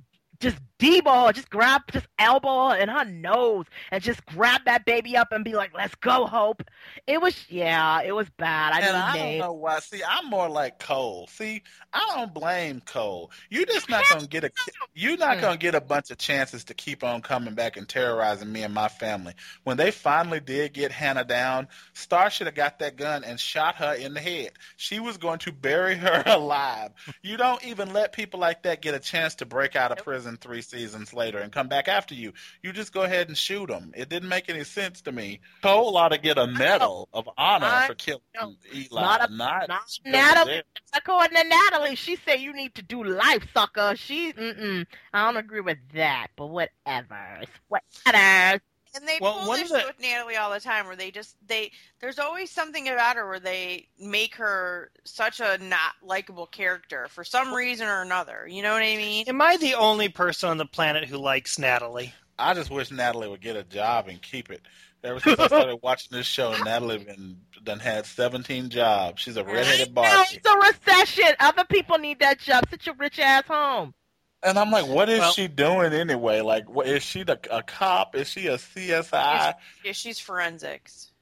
[0.40, 5.28] just D-ball, just grab, just elbow in her nose, and just grab that baby up
[5.30, 6.62] and be like, "Let's go, Hope."
[7.06, 8.72] It was, yeah, it was bad.
[8.72, 9.78] I and I don't know why.
[9.80, 11.28] See, I'm more like Cole.
[11.28, 11.62] See,
[11.92, 13.30] I don't blame Cole.
[13.50, 14.50] You're just not gonna get a.
[14.94, 18.50] You're not gonna get a bunch of chances to keep on coming back and terrorizing
[18.50, 19.34] me and my family.
[19.64, 23.76] When they finally did get Hannah down, Starr should have got that gun and shot
[23.76, 24.52] her in the head.
[24.76, 26.92] She was going to bury her alive.
[27.22, 30.38] You don't even let people like that get a chance to break out of prison
[30.40, 32.32] three seasons later and come back after you.
[32.62, 33.92] You just go ahead and shoot them.
[33.96, 35.40] It didn't make any sense to me.
[35.62, 38.54] Cole ought to get a medal of honor I for killing know.
[38.74, 39.02] Eli.
[39.02, 40.62] Not a- not, not Natalie.
[40.94, 43.94] According to Natalie, she said you need to do life, sucker.
[43.96, 47.42] She, mm-mm, I don't agree with that, but whatever.
[47.68, 48.60] Whatever.
[48.94, 51.36] And they Well, pull this of the- with Natalie all the time, where they just
[51.46, 51.70] they
[52.00, 57.22] there's always something about her where they make her such a not likable character for
[57.24, 58.46] some reason or another.
[58.48, 59.26] You know what I mean?
[59.28, 62.14] Am I the only person on the planet who likes Natalie?
[62.38, 64.62] I just wish Natalie would get a job and keep it.
[65.04, 69.22] Ever since I started watching this show, Natalie been done had 17 jobs.
[69.22, 71.34] She's a redheaded No, it's a recession.
[71.38, 72.64] Other people need that job.
[72.70, 73.94] Sit your rich ass home.
[74.42, 76.40] And I'm like, what is Well- she doing anyway?
[76.40, 78.14] Like, what, is she the, a cop?
[78.16, 79.54] Is she a CSI?
[79.84, 81.12] Yeah, she's forensics.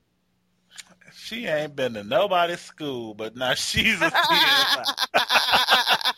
[1.14, 4.84] She ain't been to nobody's school, but now she's a CSI.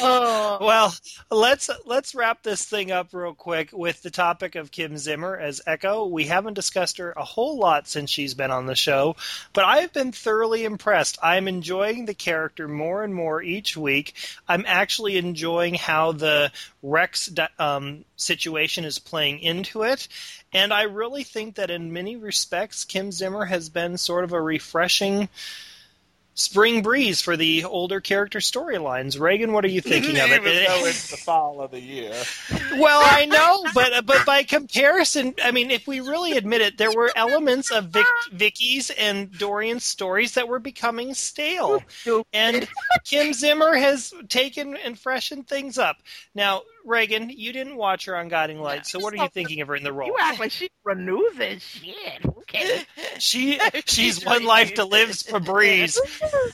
[0.00, 0.58] Oh.
[0.60, 0.94] Well,
[1.30, 5.60] let's let's wrap this thing up real quick with the topic of Kim Zimmer as
[5.66, 6.06] Echo.
[6.06, 9.16] We haven't discussed her a whole lot since she's been on the show,
[9.52, 11.18] but I've been thoroughly impressed.
[11.22, 14.14] I'm enjoying the character more and more each week.
[14.48, 20.08] I'm actually enjoying how the Rex um, situation is playing into it,
[20.52, 24.40] and I really think that in many respects, Kim Zimmer has been sort of a
[24.40, 25.28] refreshing
[26.34, 29.18] spring breeze for the older character storylines.
[29.18, 30.42] Regan, what are you thinking of it?
[30.42, 32.14] Even though it's the fall of the year.
[32.76, 36.92] well, I know, but but by comparison, I mean, if we really admit it, there
[36.92, 41.82] were elements of Vic, Viki's and Dorian's stories that were becoming stale,
[42.32, 42.68] and
[43.04, 45.96] Kim Zimmer has taken and freshened things up.
[46.34, 49.68] Now, Regan, you didn't watch her on Guiding Light, so what are you thinking of
[49.68, 50.06] her in the role?
[50.08, 51.62] You act like she renews it.
[51.62, 52.26] Shit.
[52.26, 52.82] Okay.
[53.18, 55.96] She she's one life to live's Febreze.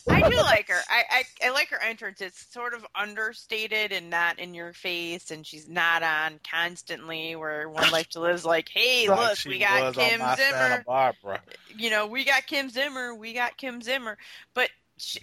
[0.09, 0.81] I do like her.
[0.89, 2.20] I, I I like her entrance.
[2.20, 7.35] It's sort of understated and not in your face, and she's not on constantly.
[7.37, 10.85] Where One Life to Live's like, hey, Like look, we got Kim Zimmer.
[10.87, 11.41] Barbara.
[11.76, 13.14] You know, we got Kim Zimmer.
[13.14, 14.18] We got Kim Zimmer.
[14.55, 14.70] But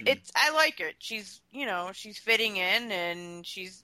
[0.06, 0.96] it's I like it.
[0.98, 3.82] She's you know she's fitting in and she's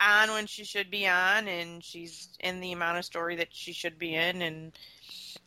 [0.00, 3.72] on when she should be on, and she's in the amount of story that she
[3.72, 4.72] should be in, and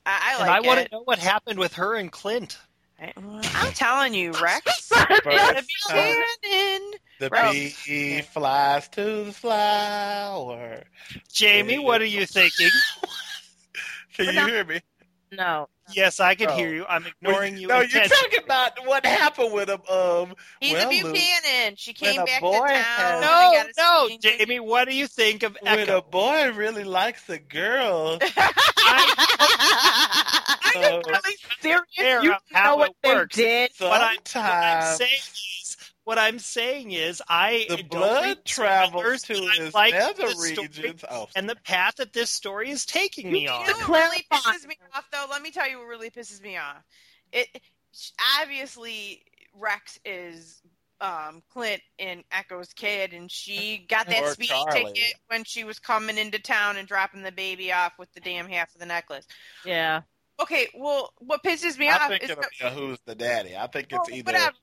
[0.06, 2.58] I, I and like I want to know what happened with her and Clint.
[3.00, 4.88] I, I'm telling you, Rex.
[5.24, 6.92] First Gonna be standing.
[7.20, 7.76] the Right.
[7.86, 10.84] bee flies to the flower.
[11.32, 12.70] Jamie, what are you thinking?
[14.14, 14.82] Can you hear me?
[15.32, 15.70] No.
[15.94, 16.56] Yes, I can Oh.
[16.56, 16.86] hear you.
[16.88, 17.68] I'm ignoring you.
[17.68, 19.82] No, you're talking about what happened with him.
[19.90, 21.76] Um, He's well, a Luke, Buchanan.
[21.78, 22.68] She came back to town.
[22.70, 24.60] has- No, no, speaking- Jamie.
[24.60, 25.98] What do you think of when Echo?
[25.98, 28.30] a boy really likes a girl, Are
[30.76, 32.24] you Uh, really serious?
[32.24, 33.36] You know what it they works.
[33.36, 33.72] did?
[33.80, 35.61] What I- What I'm saying is,
[36.04, 41.04] what I'm saying is, I the don't blood travels to his like nether the regions.
[41.10, 43.62] Oh, and the path that this story is taking me on.
[43.62, 45.26] You know what really pisses me off, though?
[45.30, 46.84] Let me tell you what really pisses me off.
[47.32, 47.48] It
[48.40, 49.24] obviously
[49.54, 50.62] Rex is
[51.02, 54.94] um, Clint and Echo's kid, and she got that Or speeding Charlie.
[54.94, 58.48] ticket when she was coming into town and dropping the baby off with the damn
[58.48, 59.26] half of the necklace.
[59.66, 60.02] Yeah.
[60.42, 63.56] Okay, well, what pisses me I off think is it'll be a who's the daddy.
[63.56, 64.56] I think well, it's either whatever,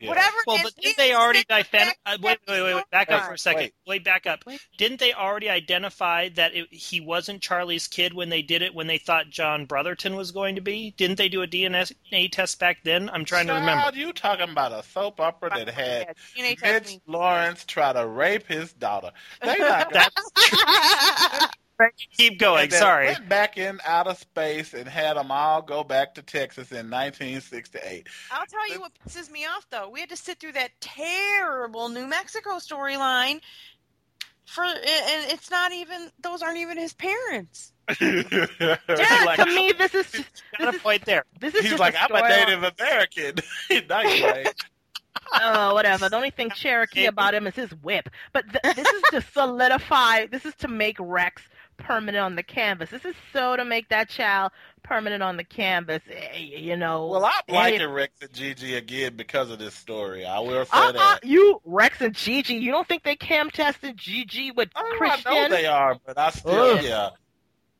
[0.00, 0.08] yeah.
[0.08, 0.36] whatever.
[0.46, 1.92] Well, it but didn't they already identify?
[2.06, 3.62] Uh, to wait, wait, wait, wait, back up for a second.
[3.62, 3.74] wait.
[3.86, 4.44] Wait, back up.
[4.78, 8.74] Didn't they already identify that it, he wasn't Charlie's kid when they did it?
[8.74, 10.94] When they thought John Brotherton was going to be?
[10.96, 13.10] Didn't they do a DNA test back then?
[13.10, 13.82] I'm trying to remember.
[13.82, 16.98] Child, you talking about a soap opera that had Yeah, DNA Mitch.
[17.06, 19.10] Laurence try to rape his daughter.
[19.42, 21.46] They not That's
[22.16, 22.70] keep going.
[22.70, 23.06] Sorry.
[23.06, 28.06] Went back in outer space and had them all go back to Texas in 1968.
[28.30, 29.88] I'll tell you what pisses me off though.
[29.88, 33.40] We had to sit through that terrible New Mexico storyline
[34.46, 34.76] for and
[35.32, 37.72] it's not even those aren't even his parents.
[38.00, 38.76] Yeah,
[39.26, 41.24] like, to me, this is just, Got this a is, point there.
[41.40, 43.34] this is he's just like, a I'm a story- Native American.
[43.88, 44.48] nice, right?
[45.32, 46.08] Oh, whatever.
[46.08, 48.08] The only thing Cherokee about him is his whip.
[48.32, 50.26] But th- this is to solidify.
[50.26, 51.42] This is to make Rex
[51.80, 52.90] permanent on the canvas.
[52.90, 54.52] This is so to make that child
[54.82, 56.02] permanent on the canvas.
[56.10, 57.06] eh, You know.
[57.06, 60.24] Well, I'm And liking if- Rex and Gigi again because of this story.
[60.24, 61.24] I will say Uh-uh, that.
[61.24, 62.54] you Rex and Gigi.
[62.54, 65.32] You don't think they cam tested Gigi with Oh, I Christian?
[65.32, 66.84] know they are, but I still, Ugh.
[66.84, 67.10] yeah.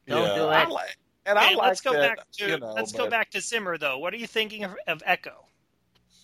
[0.06, 0.68] Don't yeah, do I it.
[0.70, 0.96] like,
[1.26, 3.78] and I like let's go that, back to you know, let's go back to Zimmer
[3.78, 3.98] though.
[3.98, 5.44] What are you thinking of, of Echo?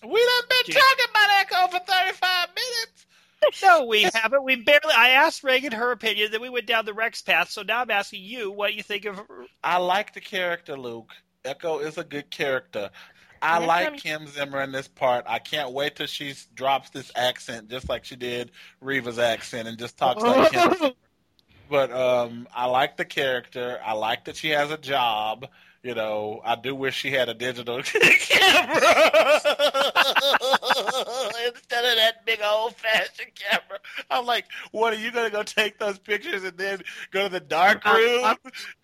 [0.02, 0.80] We done been Yeah.
[0.80, 3.05] talking about Echo for 35 minutes.
[3.62, 4.44] No, we haven't.
[4.44, 4.92] We barely.
[4.96, 7.50] I asked Regan her opinion, then we went down the Rex path.
[7.50, 9.20] So now I'm asking you what you think of.
[9.62, 11.12] I like the character, Luke.
[11.44, 12.90] Echo is a good character.
[13.40, 15.24] I like Kim Zimmer in this part.
[15.28, 19.78] I can't wait till she drops this accent, just like she did Reva's accent, and
[19.78, 20.74] just talks like Kim.
[20.74, 20.92] Zimmer.
[21.68, 23.78] But um, I like the character.
[23.84, 25.46] I like that she has a job.
[25.82, 29.40] You know, I do wish she had a digital camera
[31.46, 33.78] instead of that big old fashioned camera.
[34.10, 37.40] I'm like, what are you gonna go take those pictures and then go to the
[37.40, 38.24] dark Uh, room?
[38.24, 38.34] uh,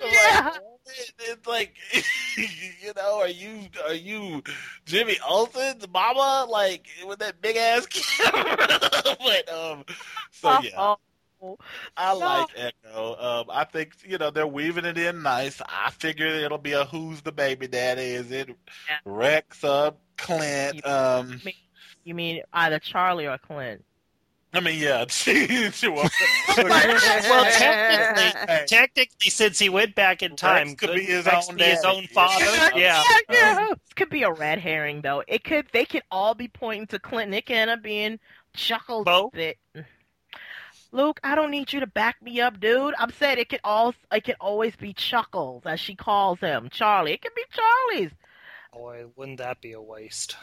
[0.01, 0.51] I'm yeah.
[0.51, 1.75] like, it's like,
[2.37, 4.43] you know, are you are you
[4.85, 8.57] Jimmy Olsen's mama like with that big ass camera?
[9.19, 9.85] but um,
[10.31, 10.71] so yeah.
[10.77, 11.59] Oh,
[11.97, 13.17] I like Echo.
[13.19, 15.61] Um, I think you know they're weaving it in nice.
[15.67, 18.03] I figure it'll be a who's the baby daddy?
[18.03, 18.49] Is it
[18.89, 18.99] Yeah.
[19.05, 20.87] Rex or Clint?
[20.87, 21.41] Um,
[22.05, 23.85] you mean either Charlie or Clint?
[24.55, 26.11] I mean, yeah, she, she was.
[26.55, 31.49] Well, technically, technically, since he went back in time, Rex could could be his Rex
[31.49, 32.45] own be his own father?
[32.45, 32.71] Yeah.
[32.77, 33.03] Yeah.
[33.31, 33.59] yeah.
[33.59, 35.23] Um, this could be a red herring, though.
[35.27, 35.67] It could.
[35.73, 37.33] They could all be pointing to Clinton.
[37.33, 38.19] It could end up being
[38.55, 39.07] Chuckles.
[39.07, 39.31] Bo?
[39.33, 39.59] Thick.
[40.93, 42.95] Luke, I don't need you to back me up, dude.
[42.99, 47.13] I'm saying it could all it can always be Chuckles, as she calls him, Charlie.
[47.13, 48.11] It could be Charlie's.
[48.75, 50.37] Boy, wouldn't that be a waste?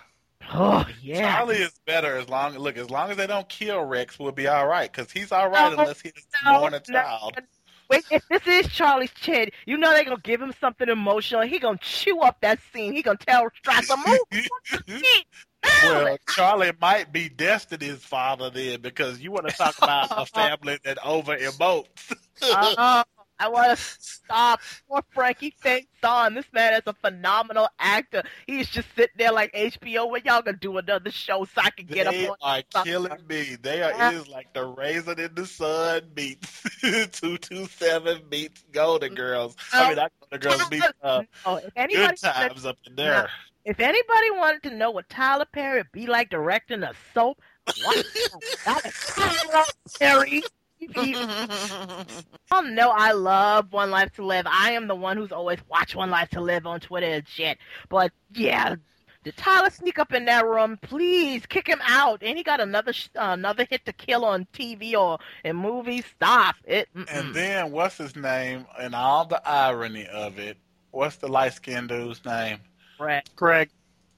[0.52, 1.36] Oh yeah.
[1.38, 4.48] Charlie is better as long look as long as they don't kill Rex, we'll be
[4.48, 6.14] all right because he's all right No, unless he's
[6.44, 7.02] no, born a no.
[7.02, 7.38] child.
[7.90, 11.41] Wait, if this is Charlie's kid, you know they're gonna give him something emotional.
[11.41, 12.94] He gonna chew up that scene.
[12.94, 14.48] He gonna tell Strasser, move.
[15.84, 20.78] well, Charlie might be Destiny's father then because you want to talk about a family
[20.84, 22.14] that over emotes.
[22.41, 23.03] Uh,
[23.40, 24.60] I want to stop.
[24.90, 25.88] Poor Frankie St.
[26.02, 26.34] John.
[26.36, 28.24] This man is a phenomenal actor.
[28.48, 30.10] He's just sitting there like HBO.
[30.10, 32.61] When y'all gonna do another show so I can get they up on?
[32.76, 33.57] are killing me.
[33.61, 36.64] They are is like the raisin in the sun meets
[37.20, 39.56] two two seven meets Golden Girls.
[39.72, 43.30] I mean, not Golden Girls meets uh, Oh, if Good anybody, Times up in there.
[43.66, 47.41] if anybody wanted to know what Tyler Perry would be like directing a soap,
[47.86, 48.06] watch
[48.66, 49.64] Tyler
[49.99, 50.44] Perry.
[52.52, 54.46] Y'all know I love One Life to Live.
[54.48, 57.58] I am the one who's always watch One Life to Live on Twitter and shit.
[57.90, 58.76] But yeah,
[59.24, 60.80] did Tyler sneak up in that room?
[60.82, 62.24] Please kick him out.
[62.24, 66.06] And he got another sh- uh, another hit to kill on TV or in movies.
[66.16, 66.90] Stop it.
[66.96, 67.06] Mm-mm.
[67.10, 68.66] And then what's his name?
[68.80, 70.58] And all the irony of it.
[70.92, 72.60] What's the light skinned dude's name?
[72.98, 73.30] Brett.
[73.36, 73.70] Greg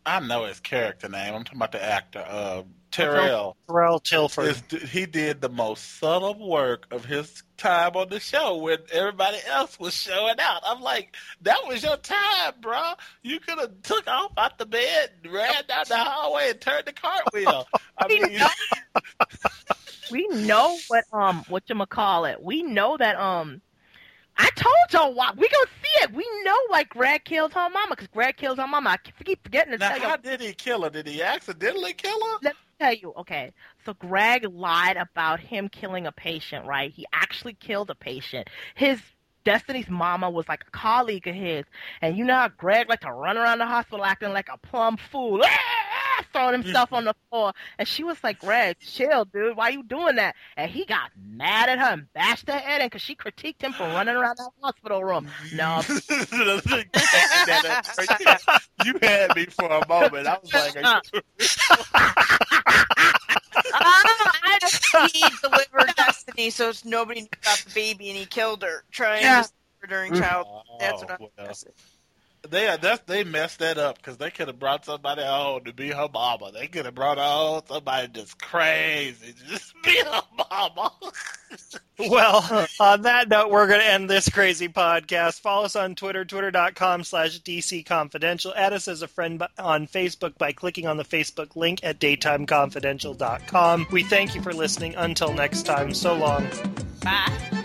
[0.05, 1.33] I know his character name.
[1.33, 3.57] I'm talking about the actor, uh, Terrell.
[3.67, 4.47] Terrell Tilford.
[4.71, 9.37] Is- he did the most subtle work of his time on the show when everybody
[9.47, 10.61] else was showing out.
[10.65, 12.93] I'm like, that was your time, bro.
[13.23, 16.93] You could have took off out the bed, ran down the hallway, and turned the
[16.93, 17.67] cartwheel.
[17.97, 18.47] I We mean, know.
[20.11, 22.41] we know what um what you call it.
[22.41, 23.61] We know that um.
[24.37, 26.13] I told y'all why we gonna see it.
[26.13, 28.91] We know why Greg killed her mama because Greg killed her mama.
[28.91, 30.03] I keep forgetting to now tell you.
[30.03, 30.89] how did he kill her?
[30.89, 32.37] Did he accidentally kill her?
[32.41, 33.53] Let me tell you, okay.
[33.85, 36.91] So Greg lied about him killing a patient, right?
[36.91, 38.49] He actually killed a patient.
[38.75, 38.99] His
[39.43, 41.65] Destiny's mama was like a colleague of his,
[42.01, 44.97] and you know how Greg liked to run around the hospital acting like a plumb
[44.97, 45.41] fool,
[46.33, 47.53] throwing himself on the floor.
[47.79, 49.57] And she was like, "Greg, chill, dude.
[49.57, 52.87] Why you doing that?" And he got mad at her and bashed her head in
[52.87, 55.27] because she critiqued him for running around that hospital room.
[55.55, 55.81] No,
[58.85, 60.27] you had me for a moment.
[60.27, 61.01] I was like, uh.
[62.65, 68.25] Are you- I he delivered Destiny, so it's nobody knew about the baby, and he
[68.25, 69.41] killed her trying Yeah.
[69.41, 70.47] to save her during child.
[70.79, 71.55] That's what Oh, I'm well.
[72.41, 72.51] Guessing.
[72.51, 75.89] They that's they messed that up because they could have brought somebody home to be
[75.89, 76.51] her mama.
[76.51, 80.91] They could have brought home somebody just crazy just be her mama.
[82.09, 85.39] Well, on that note, we're going to end this crazy podcast.
[85.41, 88.53] Follow us on Twitter, twitter.com slash DC Confidential.
[88.55, 93.87] Add us as a friend on Facebook by clicking on the Facebook link at daytimeconfidential.com.
[93.91, 94.95] We thank you for listening.
[94.95, 96.47] Until next time, so long.
[97.03, 97.60] Bye.